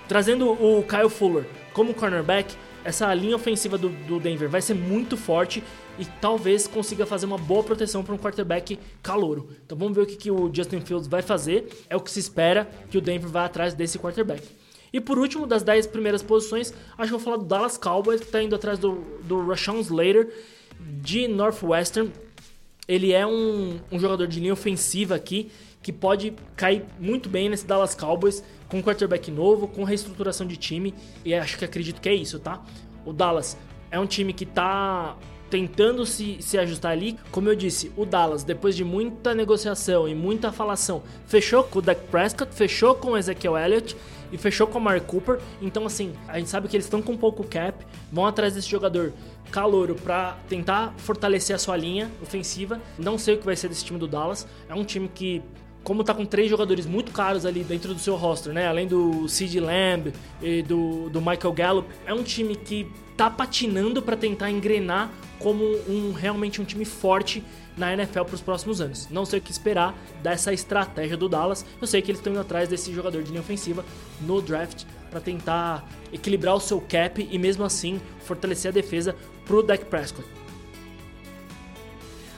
Trazendo 0.07 0.51
o 0.51 0.83
Kyle 0.83 1.09
Fuller 1.09 1.45
como 1.73 1.93
cornerback, 1.93 2.53
essa 2.83 3.13
linha 3.13 3.35
ofensiva 3.35 3.77
do, 3.77 3.89
do, 3.89 4.19
Denver 4.19 4.49
vai 4.49 4.61
ser 4.61 4.73
muito 4.73 5.15
forte 5.15 5.63
e 5.99 6.05
talvez 6.19 6.67
consiga 6.67 7.05
fazer 7.05 7.25
uma 7.25 7.37
boa 7.37 7.63
proteção 7.63 8.03
para 8.03 8.13
um 8.13 8.17
quarterback 8.17 8.79
calouro. 9.01 9.49
Então 9.65 9.77
vamos 9.77 9.95
ver 9.95 10.01
o 10.01 10.05
que, 10.05 10.15
que, 10.15 10.31
o 10.31 10.49
Justin 10.53 10.81
Fields 10.81 11.07
vai 11.07 11.21
fazer. 11.21 11.67
É 11.89 11.95
o 11.95 11.99
que 11.99 12.11
se 12.11 12.19
espera 12.19 12.69
que 12.89 12.97
o 12.97 13.01
Denver 13.01 13.29
vá 13.29 13.45
atrás 13.45 13.73
desse 13.73 13.99
quarterback. 13.99 14.47
E 14.93 14.99
por 14.99 15.17
último, 15.17 15.47
das 15.47 15.63
10 15.63 15.87
primeiras 15.87 16.21
posições, 16.21 16.73
acho 16.97 17.05
que 17.05 17.11
vou 17.11 17.19
falar 17.19 17.37
do 17.37 17.45
Dallas 17.45 17.77
Cowboys, 17.77 18.19
que 18.19 18.25
está 18.25 18.41
indo 18.43 18.55
atrás 18.55 18.77
do, 18.77 18.95
do 19.23 19.45
Rashawn 19.47 19.79
Slater 19.79 20.29
de 20.79 21.27
Northwestern. 21.27 22.11
Ele 22.87 23.13
é 23.13 23.25
um, 23.25 23.79
um 23.91 23.99
jogador 23.99 24.27
de 24.27 24.39
linha 24.39 24.53
ofensiva 24.53 25.15
aqui 25.15 25.49
que 25.81 25.91
pode 25.91 26.33
cair 26.55 26.83
muito 26.99 27.29
bem 27.29 27.49
nesse 27.49 27.65
Dallas 27.65 27.95
Cowboys 27.95 28.43
com 28.67 28.77
um 28.77 28.81
quarterback 28.81 29.31
novo, 29.31 29.67
com 29.67 29.83
reestruturação 29.83 30.45
de 30.45 30.55
time, 30.55 30.93
e 31.25 31.33
acho 31.33 31.57
que 31.57 31.65
acredito 31.65 31.99
que 31.99 32.07
é 32.07 32.13
isso, 32.13 32.39
tá? 32.39 32.63
O 33.05 33.11
Dallas 33.11 33.57
é 33.89 33.99
um 33.99 34.05
time 34.05 34.31
que 34.31 34.45
tá 34.45 35.17
tentando 35.51 36.05
se, 36.05 36.37
se 36.39 36.57
ajustar 36.57 36.93
ali. 36.93 37.19
Como 37.29 37.49
eu 37.49 37.55
disse, 37.55 37.91
o 37.97 38.05
Dallas, 38.05 38.43
depois 38.43 38.75
de 38.75 38.83
muita 38.83 39.35
negociação 39.35 40.07
e 40.07 40.15
muita 40.15 40.51
falação, 40.51 41.03
fechou 41.27 41.63
com 41.63 41.79
o 41.79 41.81
Dak 41.81 42.01
Prescott, 42.09 42.55
fechou 42.55 42.95
com 42.95 43.11
o 43.11 43.17
Ezekiel 43.17 43.57
Elliott 43.57 43.95
e 44.31 44.37
fechou 44.37 44.65
com 44.65 44.79
o 44.79 44.81
Mark 44.81 45.03
Cooper. 45.05 45.39
Então, 45.61 45.85
assim, 45.85 46.13
a 46.27 46.39
gente 46.39 46.49
sabe 46.49 46.69
que 46.69 46.75
eles 46.75 46.85
estão 46.85 47.01
com 47.01 47.17
pouco 47.17 47.43
cap, 47.43 47.85
vão 48.09 48.25
atrás 48.25 48.55
desse 48.55 48.69
jogador 48.69 49.11
calouro 49.51 49.95
para 49.95 50.37
tentar 50.47 50.93
fortalecer 50.97 51.53
a 51.53 51.59
sua 51.59 51.75
linha 51.75 52.09
ofensiva. 52.21 52.79
Não 52.97 53.17
sei 53.17 53.35
o 53.35 53.37
que 53.37 53.45
vai 53.45 53.57
ser 53.57 53.67
desse 53.67 53.83
time 53.83 53.99
do 53.99 54.07
Dallas. 54.07 54.47
É 54.69 54.73
um 54.73 54.85
time 54.85 55.09
que 55.13 55.43
como 55.83 56.03
tá 56.03 56.13
com 56.13 56.25
três 56.25 56.49
jogadores 56.49 56.85
muito 56.85 57.11
caros 57.11 57.45
ali 57.45 57.63
dentro 57.63 57.93
do 57.93 57.99
seu 57.99 58.15
roster, 58.15 58.53
né? 58.53 58.67
Além 58.67 58.87
do 58.87 59.27
Sid 59.27 59.59
Lamb 59.59 60.13
e 60.41 60.61
do, 60.61 61.09
do 61.09 61.19
Michael 61.19 61.53
Gallup, 61.53 61.89
é 62.05 62.13
um 62.13 62.23
time 62.23 62.55
que 62.55 62.87
tá 63.17 63.29
patinando 63.29 64.01
para 64.01 64.15
tentar 64.15 64.49
engrenar 64.49 65.11
como 65.39 65.63
um 65.87 66.11
realmente 66.11 66.61
um 66.61 66.65
time 66.65 66.85
forte 66.85 67.43
na 67.75 67.93
NFL 67.93 68.23
para 68.23 68.35
os 68.35 68.41
próximos 68.41 68.79
anos. 68.79 69.07
Não 69.09 69.25
sei 69.25 69.39
o 69.39 69.41
que 69.41 69.51
esperar 69.51 69.95
dessa 70.21 70.53
estratégia 70.53 71.17
do 71.17 71.27
Dallas. 71.27 71.65
Eu 71.79 71.87
sei 71.87 72.01
que 72.01 72.11
eles 72.11 72.19
estão 72.19 72.31
indo 72.31 72.41
atrás 72.41 72.69
desse 72.69 72.93
jogador 72.93 73.23
de 73.23 73.29
linha 73.29 73.41
ofensiva 73.41 73.83
no 74.21 74.41
draft 74.41 74.83
para 75.09 75.19
tentar 75.19 75.87
equilibrar 76.13 76.55
o 76.55 76.59
seu 76.59 76.79
cap 76.79 77.27
e 77.29 77.37
mesmo 77.37 77.63
assim 77.63 77.99
fortalecer 78.19 78.69
a 78.69 78.73
defesa 78.73 79.15
pro 79.45 79.63
Dak 79.63 79.85
Prescott. 79.85 80.27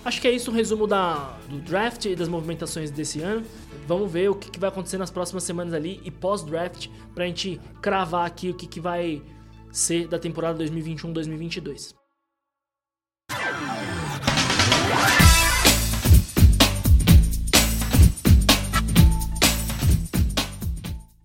Acho 0.05 0.19
que 0.19 0.27
é 0.27 0.31
isso 0.31 0.51
o 0.51 0.53
resumo 0.53 0.85
da, 0.85 1.37
do 1.47 1.59
draft 1.59 2.03
e 2.05 2.15
das 2.15 2.27
movimentações 2.27 2.91
desse 2.91 3.21
ano. 3.21 3.45
Vamos 3.87 4.11
ver 4.11 4.29
o 4.29 4.35
que, 4.35 4.51
que 4.51 4.59
vai 4.59 4.67
acontecer 4.67 4.97
nas 4.97 5.09
próximas 5.09 5.45
semanas 5.45 5.73
ali 5.73 6.01
e 6.03 6.11
pós-draft 6.11 6.87
para 7.15 7.23
a 7.23 7.27
gente 7.27 7.59
cravar 7.81 8.25
aqui 8.25 8.49
o 8.49 8.53
que, 8.53 8.67
que 8.67 8.81
vai 8.81 9.21
ser 9.71 10.09
da 10.09 10.19
temporada 10.19 10.61
2021-2022. 10.61 11.93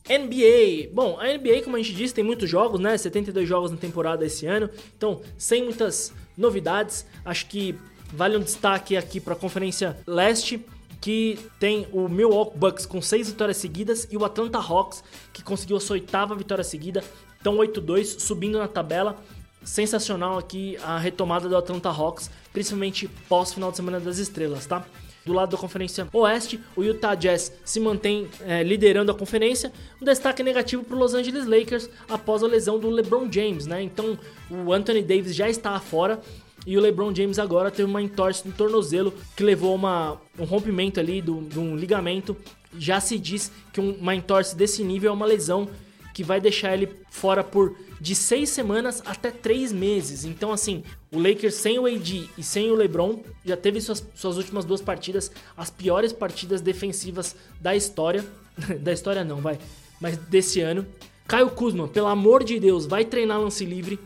NBA. 0.09 0.91
Bom, 0.95 1.19
a 1.19 1.27
NBA, 1.37 1.63
como 1.65 1.75
a 1.75 1.83
gente 1.83 1.95
disse, 1.95 2.15
tem 2.15 2.23
muitos 2.23 2.49
jogos, 2.49 2.79
né? 2.79 2.97
72 2.97 3.47
jogos 3.47 3.73
na 3.73 3.77
temporada 3.77 4.25
esse 4.25 4.47
ano. 4.47 4.71
Então, 4.97 5.21
sem 5.37 5.65
muitas 5.65 6.15
novidades. 6.37 7.05
Acho 7.25 7.47
que 7.47 7.77
vale 8.13 8.37
um 8.37 8.41
destaque 8.41 8.97
aqui 8.97 9.21
para 9.21 9.35
a 9.35 9.37
Conferência 9.37 9.99
Leste, 10.07 10.65
que 11.01 11.39
tem 11.61 11.87
o 11.93 12.09
Milwaukee 12.09 12.59
Bucks 12.59 12.87
com 12.87 13.01
6 13.01 13.31
vitórias 13.31 13.57
seguidas 13.57 14.09
e 14.11 14.17
o 14.17 14.25
Atlanta 14.25 14.59
Hawks, 14.59 15.03
que 15.33 15.43
conseguiu 15.43 15.77
a 15.77 15.81
sua 15.81 15.95
oitava 15.95 16.35
vitória 16.35 16.65
seguida. 16.65 17.03
Então, 17.41 17.57
8-2, 17.57 18.19
subindo 18.19 18.59
na 18.59 18.69
tabela. 18.69 19.17
Sensacional 19.63 20.39
aqui 20.39 20.77
a 20.83 20.99
retomada 20.99 21.49
do 21.49 21.57
Atlanta 21.57 21.91
Hawks, 21.91 22.31
principalmente 22.53 23.09
pós 23.29 23.53
final 23.53 23.71
de 23.71 23.77
semana 23.77 24.01
das 24.01 24.19
estrelas, 24.19 24.67
tá? 24.67 24.85
Do 25.27 25.33
lado 25.33 25.51
da 25.51 25.59
Conferência 25.59 26.09
Oeste, 26.13 26.59
o 26.75 26.83
Utah 26.83 27.15
Jazz 27.15 27.53
se 27.65 27.79
mantém 27.79 28.29
é, 28.47 28.63
liderando 28.63 29.13
a 29.13 29.15
conferência. 29.15 29.71
Um 30.01 30.05
destaque 30.05 30.43
negativo 30.43 30.83
para 30.85 30.97
o 30.97 30.99
Los 30.99 31.13
Angeles 31.13 31.45
Lakers 31.45 31.91
após 32.09 32.43
a 32.43 32.47
lesão 32.47 32.79
do 32.79 32.89
LeBron 32.89 33.31
James, 33.31 33.67
né? 33.67 33.83
Então 33.83 34.19
o 34.49 34.73
Anthony 34.73 35.03
Davis 35.03 35.35
já 35.35 35.51
está 35.51 35.79
fora 35.81 36.19
e 36.67 36.77
o 36.77 36.81
LeBron 36.81 37.15
James 37.15 37.39
agora 37.39 37.71
teve 37.71 37.89
uma 37.89 38.03
entorse 38.03 38.47
no 38.47 38.53
tornozelo 38.53 39.13
que 39.37 39.43
levou 39.43 39.75
uma, 39.75 40.21
um 40.39 40.45
rompimento 40.45 41.01
ali 41.01 41.21
de 41.23 41.59
um 41.59 41.77
ligamento. 41.77 42.37
Já 42.79 43.01
se 43.01 43.19
diz 43.19 43.51
que 43.73 43.81
uma 43.81 44.15
entorse 44.15 44.55
desse 44.55 44.85
nível 44.85 45.11
é 45.11 45.15
uma 45.15 45.27
lesão 45.27 45.69
que 46.13 46.23
vai 46.25 46.41
deixar 46.41 46.75
ele 46.75 46.89
fora 47.11 47.45
por 47.45 47.77
de 48.01 48.15
seis 48.15 48.51
semanas 48.51 49.03
até 49.05 49.31
três 49.31 49.73
meses. 49.73 50.25
Então, 50.25 50.53
assim, 50.53 50.83
o 51.13 51.19
Lakers 51.19 51.55
sem 51.55 51.79
o 51.79 51.87
AD 51.87 52.29
e 52.37 52.43
sem 52.43 52.71
o 52.71 52.75
LeBron 52.75 53.23
já 53.45 53.57
teve 53.57 53.81
suas, 53.81 54.05
suas 54.15 54.37
últimas 54.37 54.65
duas 54.65 54.81
partidas, 54.81 55.31
as 55.57 55.71
piores 55.71 56.13
partidas 56.13 56.61
defensivas 56.61 57.35
da 57.61 57.75
história. 57.75 58.25
da 58.81 58.93
história 58.93 59.25
não, 59.25 59.41
vai, 59.41 59.59
mas 60.01 60.17
desse 60.17 60.61
ano. 60.61 60.87
Caio 61.27 61.51
Kuzma, 61.51 61.87
pelo 61.87 62.07
amor 62.07 62.43
de 62.43 62.59
Deus, 62.59 62.87
vai 62.87 63.05
treinar 63.05 63.41
lance 63.41 63.65
livre. 63.65 63.99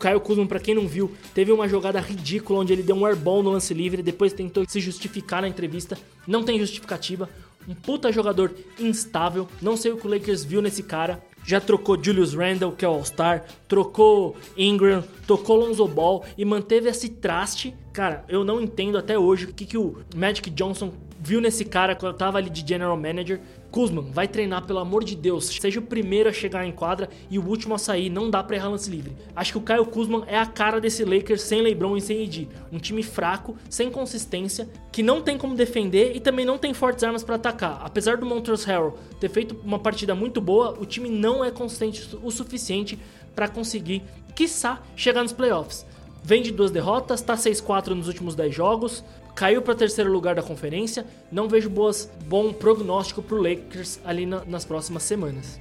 Caio 0.00 0.20
Kuzma, 0.20 0.46
para 0.46 0.58
quem 0.58 0.74
não 0.74 0.88
viu, 0.88 1.12
teve 1.34 1.52
uma 1.52 1.68
jogada 1.68 2.00
ridícula 2.00 2.60
onde 2.60 2.72
ele 2.72 2.82
deu 2.82 2.96
um 2.96 3.06
airball 3.06 3.42
no 3.42 3.50
lance 3.50 3.74
livre, 3.74 4.02
depois 4.02 4.32
tentou 4.32 4.64
se 4.66 4.80
justificar 4.80 5.42
na 5.42 5.48
entrevista. 5.48 5.96
Não 6.26 6.42
tem 6.42 6.58
justificativa. 6.58 7.28
Um 7.68 7.74
puta 7.74 8.10
jogador 8.10 8.54
instável. 8.78 9.46
Não 9.60 9.76
sei 9.76 9.92
o 9.92 9.98
que 9.98 10.06
o 10.06 10.10
Lakers 10.10 10.42
viu 10.42 10.62
nesse 10.62 10.82
cara 10.82 11.22
já 11.44 11.60
trocou 11.60 12.02
Julius 12.02 12.34
Randle, 12.34 12.72
que 12.72 12.84
é 12.84 12.88
o 12.88 12.92
All-Star, 12.92 13.44
trocou 13.66 14.36
Ingram, 14.56 15.02
tocou 15.26 15.56
Lonzo 15.56 15.86
Ball 15.86 16.24
e 16.36 16.44
manteve 16.44 16.88
esse 16.88 17.08
traste. 17.08 17.74
Cara, 17.92 18.24
eu 18.28 18.44
não 18.44 18.60
entendo 18.60 18.98
até 18.98 19.18
hoje 19.18 19.46
o 19.46 19.52
que, 19.52 19.64
que 19.64 19.78
o 19.78 19.98
Magic 20.14 20.50
Johnson 20.50 20.92
viu 21.18 21.40
nesse 21.40 21.64
cara 21.64 21.94
quando 21.94 22.16
tava 22.16 22.38
ali 22.38 22.50
de 22.50 22.66
general 22.66 22.96
manager. 22.96 23.40
Kuzman, 23.70 24.10
vai 24.10 24.26
treinar, 24.26 24.66
pelo 24.66 24.78
amor 24.78 25.04
de 25.04 25.14
Deus. 25.14 25.46
Seja 25.46 25.78
o 25.78 25.82
primeiro 25.82 26.28
a 26.28 26.32
chegar 26.32 26.66
em 26.66 26.72
quadra 26.72 27.08
e 27.30 27.38
o 27.38 27.46
último 27.46 27.74
a 27.74 27.78
sair. 27.78 28.10
Não 28.10 28.28
dá 28.28 28.42
pra 28.42 28.56
errar 28.56 28.68
lance 28.68 28.90
livre. 28.90 29.16
Acho 29.34 29.52
que 29.52 29.58
o 29.58 29.60
Kyle 29.60 29.84
Kuzman 29.84 30.24
é 30.26 30.38
a 30.38 30.46
cara 30.46 30.80
desse 30.80 31.04
Lakers 31.04 31.42
sem 31.42 31.62
LeBron 31.62 31.96
e 31.96 32.00
sem 32.00 32.24
AD. 32.24 32.48
Um 32.72 32.78
time 32.78 33.02
fraco, 33.02 33.56
sem 33.68 33.90
consistência, 33.90 34.68
que 34.90 35.02
não 35.02 35.22
tem 35.22 35.38
como 35.38 35.54
defender 35.54 36.16
e 36.16 36.20
também 36.20 36.44
não 36.44 36.58
tem 36.58 36.74
fortes 36.74 37.04
armas 37.04 37.22
para 37.22 37.36
atacar. 37.36 37.80
Apesar 37.84 38.16
do 38.16 38.26
Montrezl 38.26 38.66
Harrell 38.66 38.98
ter 39.18 39.28
feito 39.28 39.56
uma 39.64 39.78
partida 39.78 40.14
muito 40.14 40.40
boa, 40.40 40.76
o 40.78 40.84
time 40.84 41.08
não 41.08 41.44
é 41.44 41.50
consistente 41.50 42.08
o 42.22 42.30
suficiente 42.30 42.98
para 43.34 43.48
conseguir, 43.48 44.02
quiçá, 44.34 44.82
chegar 44.96 45.22
nos 45.22 45.32
playoffs. 45.32 45.86
Vem 46.22 46.42
de 46.42 46.50
duas 46.50 46.70
derrotas, 46.70 47.22
tá 47.22 47.34
6-4 47.34 47.88
nos 47.88 48.06
últimos 48.06 48.34
10 48.34 48.54
jogos, 48.54 49.02
caiu 49.40 49.62
para 49.62 49.74
terceiro 49.74 50.12
lugar 50.12 50.34
da 50.34 50.42
conferência. 50.42 51.06
Não 51.32 51.48
vejo 51.48 51.70
boas, 51.70 52.10
bom 52.26 52.52
prognóstico 52.52 53.22
para 53.22 53.38
o 53.38 53.42
Lakers 53.42 53.98
ali 54.04 54.26
na, 54.26 54.44
nas 54.44 54.66
próximas 54.66 55.02
semanas. 55.02 55.58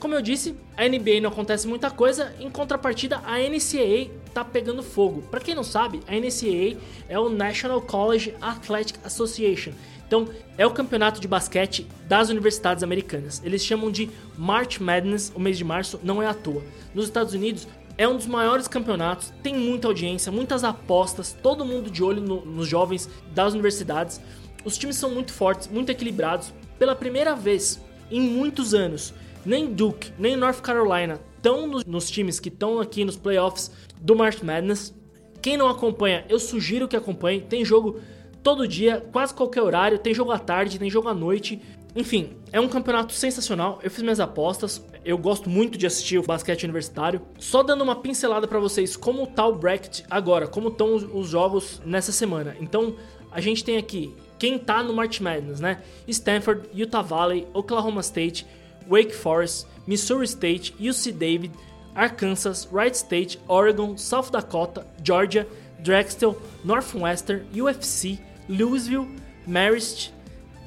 Como 0.00 0.14
eu 0.14 0.22
disse, 0.22 0.56
a 0.74 0.88
NBA 0.88 1.20
não 1.20 1.28
acontece 1.28 1.68
muita 1.68 1.90
coisa, 1.90 2.34
em 2.40 2.48
contrapartida 2.48 3.20
a 3.26 3.36
NCAA 3.38 4.10
tá 4.32 4.42
pegando 4.42 4.82
fogo. 4.82 5.20
Para 5.30 5.40
quem 5.40 5.54
não 5.54 5.62
sabe, 5.62 6.00
a 6.08 6.12
NCAA 6.12 6.80
é 7.06 7.18
o 7.18 7.28
National 7.28 7.82
College 7.82 8.34
Athletic 8.40 8.98
Association. 9.04 9.72
Então, 10.06 10.26
é 10.56 10.66
o 10.66 10.70
campeonato 10.70 11.20
de 11.20 11.28
basquete 11.28 11.86
das 12.06 12.30
universidades 12.30 12.82
americanas. 12.82 13.42
Eles 13.44 13.62
chamam 13.62 13.90
de 13.90 14.08
March 14.38 14.78
Madness, 14.78 15.30
o 15.34 15.40
mês 15.40 15.58
de 15.58 15.64
março, 15.64 16.00
não 16.02 16.22
é 16.22 16.26
à 16.26 16.32
toa. 16.32 16.62
Nos 16.94 17.04
Estados 17.04 17.34
Unidos, 17.34 17.68
é 17.98 18.06
um 18.06 18.16
dos 18.16 18.26
maiores 18.26 18.68
campeonatos, 18.68 19.32
tem 19.42 19.54
muita 19.56 19.88
audiência, 19.88 20.30
muitas 20.30 20.62
apostas, 20.62 21.36
todo 21.42 21.64
mundo 21.64 21.90
de 21.90 22.02
olho 22.02 22.22
no, 22.22 22.46
nos 22.46 22.68
jovens 22.68 23.10
das 23.34 23.52
universidades. 23.52 24.20
Os 24.64 24.78
times 24.78 24.96
são 24.96 25.10
muito 25.10 25.32
fortes, 25.32 25.66
muito 25.66 25.90
equilibrados. 25.90 26.54
Pela 26.78 26.94
primeira 26.94 27.34
vez 27.34 27.80
em 28.08 28.20
muitos 28.20 28.72
anos, 28.72 29.12
nem 29.44 29.66
Duke, 29.66 30.12
nem 30.16 30.36
North 30.36 30.60
Carolina 30.60 31.20
estão 31.36 31.66
nos, 31.66 31.84
nos 31.84 32.08
times 32.08 32.38
que 32.38 32.48
estão 32.48 32.78
aqui 32.78 33.04
nos 33.04 33.16
playoffs 33.16 33.72
do 34.00 34.14
March 34.14 34.42
Madness. 34.42 34.94
Quem 35.42 35.56
não 35.56 35.68
acompanha, 35.68 36.24
eu 36.28 36.38
sugiro 36.38 36.86
que 36.86 36.96
acompanhe. 36.96 37.40
Tem 37.40 37.64
jogo 37.64 38.00
todo 38.44 38.68
dia, 38.68 39.04
quase 39.12 39.34
qualquer 39.34 39.62
horário, 39.62 39.98
tem 39.98 40.14
jogo 40.14 40.30
à 40.30 40.38
tarde, 40.38 40.78
tem 40.78 40.88
jogo 40.88 41.08
à 41.08 41.14
noite. 41.14 41.60
Enfim, 41.98 42.36
é 42.52 42.60
um 42.60 42.68
campeonato 42.68 43.12
sensacional. 43.12 43.80
Eu 43.82 43.90
fiz 43.90 44.04
minhas 44.04 44.20
apostas. 44.20 44.80
Eu 45.04 45.18
gosto 45.18 45.50
muito 45.50 45.76
de 45.76 45.84
assistir 45.84 46.16
o 46.16 46.22
basquete 46.22 46.62
universitário. 46.62 47.20
Só 47.40 47.60
dando 47.60 47.82
uma 47.82 47.96
pincelada 47.96 48.46
para 48.46 48.60
vocês 48.60 48.96
como 48.96 49.26
tá 49.26 49.44
o 49.44 49.56
bracket 49.56 50.02
agora, 50.08 50.46
como 50.46 50.68
estão 50.68 50.94
os 50.94 51.28
jogos 51.28 51.82
nessa 51.84 52.12
semana. 52.12 52.56
Então, 52.60 52.94
a 53.32 53.40
gente 53.40 53.64
tem 53.64 53.78
aqui 53.78 54.14
quem 54.38 54.60
tá 54.60 54.80
no 54.80 54.94
March 54.94 55.18
Madness, 55.18 55.58
né? 55.58 55.82
Stanford, 56.06 56.68
Utah 56.72 57.02
Valley, 57.02 57.48
Oklahoma 57.52 58.00
State, 58.00 58.46
Wake 58.88 59.12
Forest, 59.12 59.66
Missouri 59.84 60.26
State, 60.26 60.76
UC 60.78 61.10
David, 61.10 61.52
Arkansas, 61.96 62.68
Wright 62.70 62.96
State, 62.96 63.40
Oregon, 63.48 63.98
South 63.98 64.30
Dakota, 64.30 64.86
Georgia, 65.02 65.48
Drexel, 65.80 66.40
Northwestern, 66.64 67.44
UFC, 67.52 68.20
Louisville, 68.48 69.08
Marist, 69.48 70.12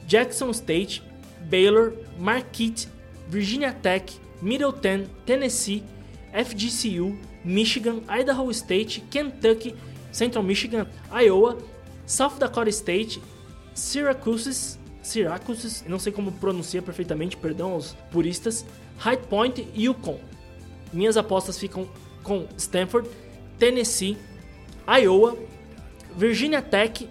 Jackson 0.06 0.52
State, 0.52 1.02
Baylor, 1.50 1.94
Marquette, 2.18 2.88
Virginia 3.28 3.74
Tech, 3.74 4.20
Middleton, 4.42 5.06
Tennessee, 5.26 5.84
FGCU, 6.34 7.18
Michigan, 7.44 8.02
Idaho 8.10 8.50
State, 8.52 9.02
Kentucky, 9.10 9.76
Central 10.12 10.44
Michigan, 10.44 10.88
Iowa, 11.12 11.58
South 12.06 12.38
Dakota 12.40 12.70
State, 12.70 13.22
Syracuse, 13.74 14.78
Syracuse, 15.02 15.84
não 15.88 16.00
sei 16.00 16.12
como 16.12 16.32
pronuncia 16.34 16.82
perfeitamente, 16.82 17.38
perdão 17.38 17.74
aos 17.74 17.94
puristas, 18.12 18.66
High 18.98 19.18
Point 19.18 19.68
e 19.74 19.86
Yukon. 19.86 20.20
Minhas 20.94 21.18
apostas 21.18 21.58
ficam 21.58 21.88
com 22.24 22.48
Stanford, 22.58 23.10
Tennessee, 23.58 24.18
Iowa, 24.88 25.38
Virginia 26.16 26.62
Tech, 26.62 27.08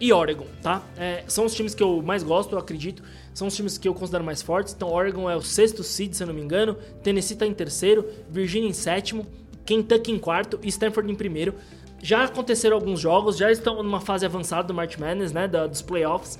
e 0.00 0.12
Oregon, 0.12 0.46
tá? 0.62 0.82
É, 0.96 1.24
são 1.26 1.44
os 1.44 1.54
times 1.54 1.74
que 1.74 1.82
eu 1.82 2.02
mais 2.02 2.22
gosto, 2.22 2.54
eu 2.54 2.58
acredito. 2.58 3.02
São 3.34 3.48
os 3.48 3.56
times 3.56 3.76
que 3.76 3.88
eu 3.88 3.92
considero 3.92 4.24
mais 4.24 4.40
fortes. 4.40 4.72
Então, 4.72 4.90
Oregon 4.90 5.28
é 5.28 5.36
o 5.36 5.42
sexto 5.42 5.82
seed, 5.82 6.14
se 6.14 6.22
eu 6.22 6.28
não 6.28 6.34
me 6.34 6.40
engano. 6.40 6.78
Tennessee 7.02 7.36
tá 7.36 7.44
em 7.44 7.52
terceiro. 7.52 8.08
Virginia 8.30 8.68
em 8.68 8.72
sétimo. 8.72 9.26
Kentucky 9.66 10.12
em 10.12 10.18
quarto. 10.18 10.58
E 10.62 10.68
Stanford 10.68 11.10
em 11.10 11.16
primeiro. 11.16 11.54
Já 12.00 12.24
aconteceram 12.24 12.76
alguns 12.76 13.00
jogos, 13.00 13.36
já 13.36 13.50
estão 13.50 13.82
numa 13.82 14.00
fase 14.00 14.26
avançada 14.26 14.68
do 14.68 14.74
March 14.74 14.98
Madness, 14.98 15.32
né? 15.32 15.48
Da, 15.48 15.66
dos 15.66 15.82
playoffs. 15.82 16.38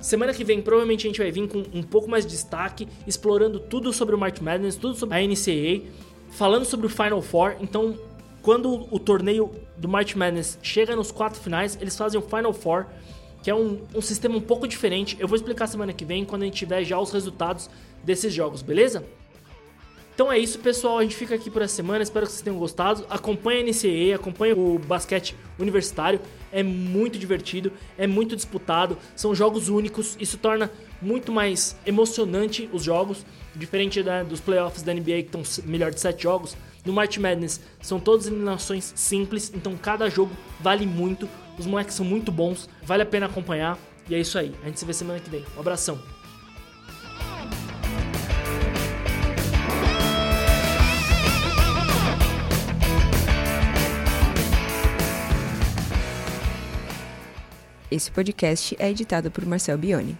Semana 0.00 0.32
que 0.32 0.44
vem, 0.44 0.62
provavelmente 0.62 1.06
a 1.06 1.10
gente 1.10 1.18
vai 1.20 1.30
vir 1.30 1.46
com 1.48 1.58
um 1.74 1.82
pouco 1.82 2.08
mais 2.08 2.24
de 2.24 2.30
destaque, 2.30 2.88
explorando 3.06 3.60
tudo 3.60 3.92
sobre 3.92 4.14
o 4.14 4.18
March 4.18 4.40
Madness, 4.40 4.76
tudo 4.76 4.94
sobre 4.94 5.18
a 5.18 5.20
NCAA, 5.20 5.90
falando 6.30 6.64
sobre 6.64 6.86
o 6.86 6.88
Final 6.88 7.20
Four. 7.20 7.56
Então, 7.60 7.98
quando 8.40 8.86
o 8.90 8.98
torneio 8.98 9.50
do 9.76 9.88
March 9.88 10.14
Madness 10.14 10.58
chega 10.62 10.96
nos 10.96 11.12
quatro 11.12 11.38
finais, 11.38 11.76
eles 11.80 11.96
fazem 11.96 12.18
o 12.18 12.22
Final 12.22 12.52
Four, 12.52 12.86
que 13.42 13.50
é 13.50 13.54
um, 13.54 13.80
um 13.94 14.00
sistema 14.00 14.36
um 14.36 14.40
pouco 14.40 14.66
diferente. 14.66 15.16
Eu 15.18 15.28
vou 15.28 15.36
explicar 15.36 15.66
semana 15.66 15.92
que 15.92 16.04
vem, 16.04 16.24
quando 16.24 16.42
a 16.42 16.44
gente 16.46 16.56
tiver 16.56 16.84
já 16.84 16.98
os 16.98 17.10
resultados 17.10 17.70
desses 18.04 18.32
jogos, 18.32 18.62
beleza? 18.62 19.04
Então 20.18 20.32
é 20.32 20.36
isso, 20.36 20.58
pessoal. 20.58 20.98
A 20.98 21.02
gente 21.02 21.14
fica 21.14 21.36
aqui 21.36 21.48
por 21.48 21.62
essa 21.62 21.76
semana. 21.76 22.02
Espero 22.02 22.26
que 22.26 22.32
vocês 22.32 22.42
tenham 22.42 22.58
gostado. 22.58 23.06
Acompanhe 23.08 23.60
a 23.60 23.64
NCAA, 23.64 24.16
acompanhe 24.16 24.52
o 24.52 24.76
basquete 24.76 25.36
universitário. 25.56 26.20
É 26.50 26.60
muito 26.60 27.16
divertido, 27.16 27.70
é 27.96 28.04
muito 28.04 28.34
disputado. 28.34 28.98
São 29.14 29.32
jogos 29.32 29.68
únicos. 29.68 30.16
Isso 30.18 30.36
torna 30.36 30.72
muito 31.00 31.30
mais 31.30 31.76
emocionante 31.86 32.68
os 32.72 32.82
jogos, 32.82 33.24
diferente 33.54 34.02
né, 34.02 34.24
dos 34.24 34.40
playoffs 34.40 34.82
da 34.82 34.92
NBA 34.92 35.04
que 35.04 35.36
estão 35.36 35.42
melhor 35.64 35.92
de 35.92 36.00
sete 36.00 36.24
jogos. 36.24 36.56
No 36.88 36.94
March 36.94 37.18
Madness 37.18 37.60
são 37.82 38.00
todas 38.00 38.26
eliminações 38.26 38.94
simples, 38.96 39.52
então 39.54 39.76
cada 39.76 40.08
jogo 40.08 40.34
vale 40.58 40.86
muito. 40.86 41.28
Os 41.58 41.66
moleques 41.66 41.94
são 41.94 42.02
muito 42.02 42.32
bons, 42.32 42.66
vale 42.82 43.02
a 43.02 43.06
pena 43.06 43.26
acompanhar. 43.26 43.78
E 44.08 44.14
é 44.14 44.18
isso 44.18 44.38
aí. 44.38 44.54
A 44.62 44.68
gente 44.68 44.80
se 44.80 44.86
vê 44.86 44.94
semana 44.94 45.20
que 45.20 45.28
vem. 45.28 45.44
Um 45.54 45.60
abração. 45.60 46.00
Esse 57.90 58.10
podcast 58.10 58.74
é 58.78 58.88
editado 58.88 59.30
por 59.30 59.44
Marcel 59.44 59.76
Bione. 59.76 60.16